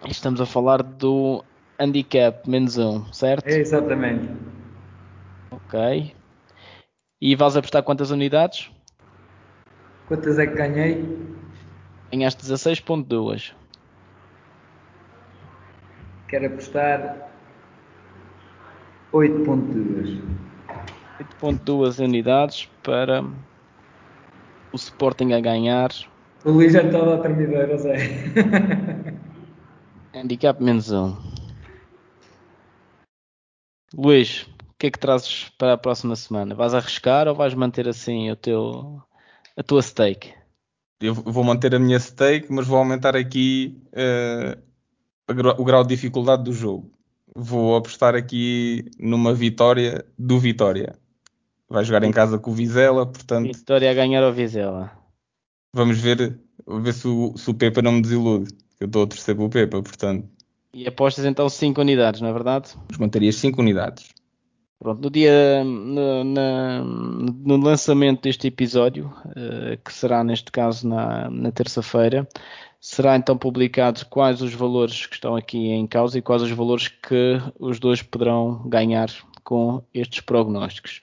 Estamos 0.05 0.41
a 0.41 0.45
falar 0.45 0.83
do 0.83 1.43
handicap 1.79 2.49
menos 2.49 2.77
1, 2.77 3.13
certo? 3.13 3.47
É 3.47 3.59
exatamente. 3.59 4.27
Ok. 5.51 6.13
E 7.21 7.35
vais 7.35 7.55
apostar 7.55 7.83
quantas 7.83 8.11
unidades? 8.11 8.69
Quantas 10.13 10.37
é 10.37 10.45
que 10.45 10.53
ganhei? 10.53 11.03
Ganhaste 12.11 12.45
16.2. 12.45 13.51
Quero 16.27 16.45
apostar 16.45 17.31
8.2. 19.11 20.21
8.2 21.41 22.05
unidades 22.05 22.69
para 22.83 23.23
o 24.71 24.75
Sporting 24.75 25.33
a 25.33 25.39
ganhar. 25.39 25.89
O 26.45 26.51
Luís 26.51 26.73
já 26.73 26.83
estava 26.83 27.15
a 27.15 27.17
terminar, 27.17 27.75
Zé. 27.75 27.97
Handicap 30.13 30.61
menos 30.61 30.91
um. 30.91 31.17
Luís, 33.97 34.43
o 34.43 34.75
que 34.77 34.85
é 34.85 34.91
que 34.91 34.99
trazes 34.99 35.49
para 35.57 35.73
a 35.73 35.77
próxima 35.77 36.15
semana? 36.15 36.53
Vais 36.53 36.75
arriscar 36.75 37.27
ou 37.27 37.33
vais 37.33 37.55
manter 37.55 37.87
assim 37.87 38.29
o 38.29 38.35
teu, 38.35 39.01
a 39.57 39.63
tua 39.63 39.81
stake? 39.81 40.33
Eu 40.99 41.13
vou 41.13 41.43
manter 41.43 41.75
a 41.75 41.79
minha 41.79 41.99
stake, 41.99 42.51
mas 42.51 42.65
vou 42.65 42.77
aumentar 42.77 43.15
aqui 43.15 43.81
uh, 43.89 44.61
o 45.57 45.63
grau 45.65 45.83
de 45.83 45.89
dificuldade 45.89 46.43
do 46.43 46.53
jogo. 46.53 46.91
Vou 47.35 47.75
apostar 47.75 48.15
aqui 48.15 48.85
numa 48.99 49.33
vitória 49.33 50.05
do 50.17 50.39
Vitória. 50.39 50.95
Vai 51.67 51.83
jogar 51.83 52.03
em 52.03 52.11
casa 52.11 52.37
com 52.37 52.51
o 52.51 52.53
Vizela, 52.53 53.05
portanto. 53.05 53.47
Vitória 53.47 53.89
a 53.89 53.93
ganhar 53.93 54.23
ao 54.23 54.31
Vizela. 54.31 54.91
Vamos 55.73 55.97
ver, 55.99 56.39
ver 56.67 56.93
se, 56.93 57.07
o, 57.07 57.33
se 57.35 57.49
o 57.49 57.53
Pepa 57.53 57.81
não 57.81 57.93
me 57.93 58.01
desilude. 58.01 58.53
Eu 58.79 58.85
estou 58.85 59.03
a 59.03 59.07
torcer 59.07 59.35
pelo 59.35 59.49
Pepa, 59.49 59.81
portanto. 59.81 60.29
E 60.73 60.87
apostas 60.87 61.25
então 61.25 61.49
5 61.49 61.81
unidades, 61.81 62.21
não 62.21 62.29
é 62.29 62.33
verdade? 62.33 62.75
Mas 62.87 62.97
manterias 62.97 63.35
5 63.35 63.59
unidades. 63.59 64.12
Pronto, 64.83 65.01
no 65.01 65.09
dia 65.09 65.63
no, 65.63 66.25
no 66.25 67.55
lançamento 67.55 68.23
deste 68.23 68.47
episódio, 68.47 69.13
uh, 69.27 69.77
que 69.81 69.93
será 69.93 70.25
neste 70.25 70.51
caso 70.51 70.85
na, 70.85 71.29
na 71.29 71.53
terça-feira, 71.53 72.27
será 72.81 73.15
então 73.15 73.37
publicado 73.37 74.05
quais 74.07 74.41
os 74.41 74.53
valores 74.53 75.05
que 75.05 75.15
estão 75.15 75.37
aqui 75.37 75.69
em 75.69 75.87
causa 75.87 76.17
e 76.17 76.21
quais 76.21 76.41
os 76.41 76.51
valores 76.51 76.89
que 76.89 77.41
os 77.57 77.79
dois 77.79 78.01
poderão 78.01 78.61
ganhar 78.67 79.07
com 79.41 79.81
estes 79.93 80.19
prognósticos. 80.19 81.01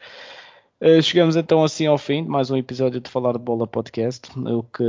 Uh, 0.81 1.03
chegamos 1.03 1.37
então 1.37 1.62
assim 1.62 1.87
ao 1.87 1.99
fim 1.99 2.25
de 2.25 2.31
mais 2.31 2.51
um 2.51 2.57
episódio 2.57 3.03
de 3.03 3.11
Falar 3.11 3.33
de 3.33 3.38
Bola 3.38 3.66
Podcast. 3.66 4.31
O 4.35 4.62
que 4.62 4.83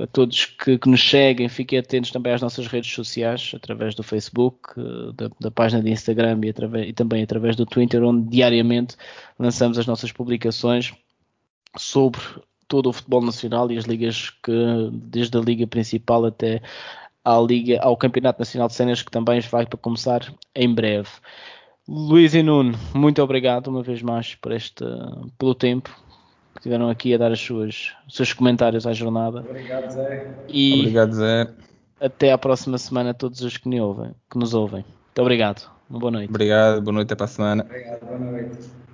a 0.00 0.06
todos 0.06 0.44
que, 0.44 0.78
que, 0.78 0.88
nos 0.88 1.02
seguem, 1.02 1.48
fiquem 1.48 1.80
atentos 1.80 2.12
também 2.12 2.32
às 2.32 2.40
nossas 2.40 2.68
redes 2.68 2.92
sociais, 2.92 3.50
através 3.52 3.96
do 3.96 4.04
Facebook, 4.04 4.78
uh, 4.78 5.12
da, 5.12 5.28
da, 5.40 5.50
página 5.50 5.82
de 5.82 5.90
Instagram 5.90 6.38
e, 6.44 6.50
através, 6.50 6.88
e, 6.88 6.92
também 6.92 7.24
através 7.24 7.56
do 7.56 7.66
Twitter, 7.66 8.00
onde 8.04 8.28
diariamente 8.28 8.96
lançamos 9.36 9.76
as 9.76 9.88
nossas 9.88 10.12
publicações 10.12 10.94
sobre 11.76 12.20
todo 12.68 12.88
o 12.88 12.92
futebol 12.92 13.20
nacional 13.20 13.68
e 13.72 13.76
as 13.76 13.86
ligas 13.86 14.30
que, 14.30 14.52
desde 14.92 15.36
a 15.36 15.40
liga 15.40 15.66
principal 15.66 16.26
até 16.26 16.62
à 17.24 17.36
liga, 17.40 17.80
ao 17.82 17.96
Campeonato 17.96 18.38
Nacional 18.38 18.68
de 18.68 18.74
Cenas, 18.74 19.02
que 19.02 19.10
também 19.10 19.40
vai 19.40 19.66
para 19.66 19.78
começar 19.78 20.32
em 20.54 20.72
breve. 20.72 21.10
Luís 21.88 22.34
e 22.34 22.42
Nuno, 22.42 22.78
muito 22.94 23.22
obrigado 23.22 23.68
uma 23.68 23.82
vez 23.82 24.02
mais 24.02 24.34
por 24.34 24.52
este, 24.52 24.84
pelo 25.38 25.54
tempo 25.54 25.90
que 26.54 26.62
tiveram 26.62 26.90
aqui 26.90 27.14
a 27.14 27.18
dar 27.18 27.32
as 27.32 27.40
suas, 27.40 27.94
os 28.06 28.14
seus 28.14 28.32
comentários 28.34 28.86
à 28.86 28.92
jornada. 28.92 29.40
Obrigado, 29.40 29.90
Zé. 29.90 30.34
E 30.48 30.80
obrigado, 30.80 31.12
Zé. 31.12 31.48
Até 31.98 32.30
à 32.30 32.36
próxima 32.36 32.76
semana 32.76 33.10
a 33.10 33.14
todos 33.14 33.40
os 33.40 33.56
que, 33.56 33.80
ouvem, 33.80 34.10
que 34.30 34.38
nos 34.38 34.52
ouvem. 34.52 34.84
Muito 34.84 35.22
obrigado. 35.22 35.70
Uma 35.88 35.98
boa 35.98 36.12
noite. 36.12 36.28
Obrigado, 36.28 36.82
boa 36.82 36.92
noite, 36.92 37.06
até 37.06 37.14
para 37.16 37.24
a 37.24 37.28
semana. 37.28 37.64
Obrigado, 37.64 38.04
boa 38.04 38.18
noite. 38.18 38.87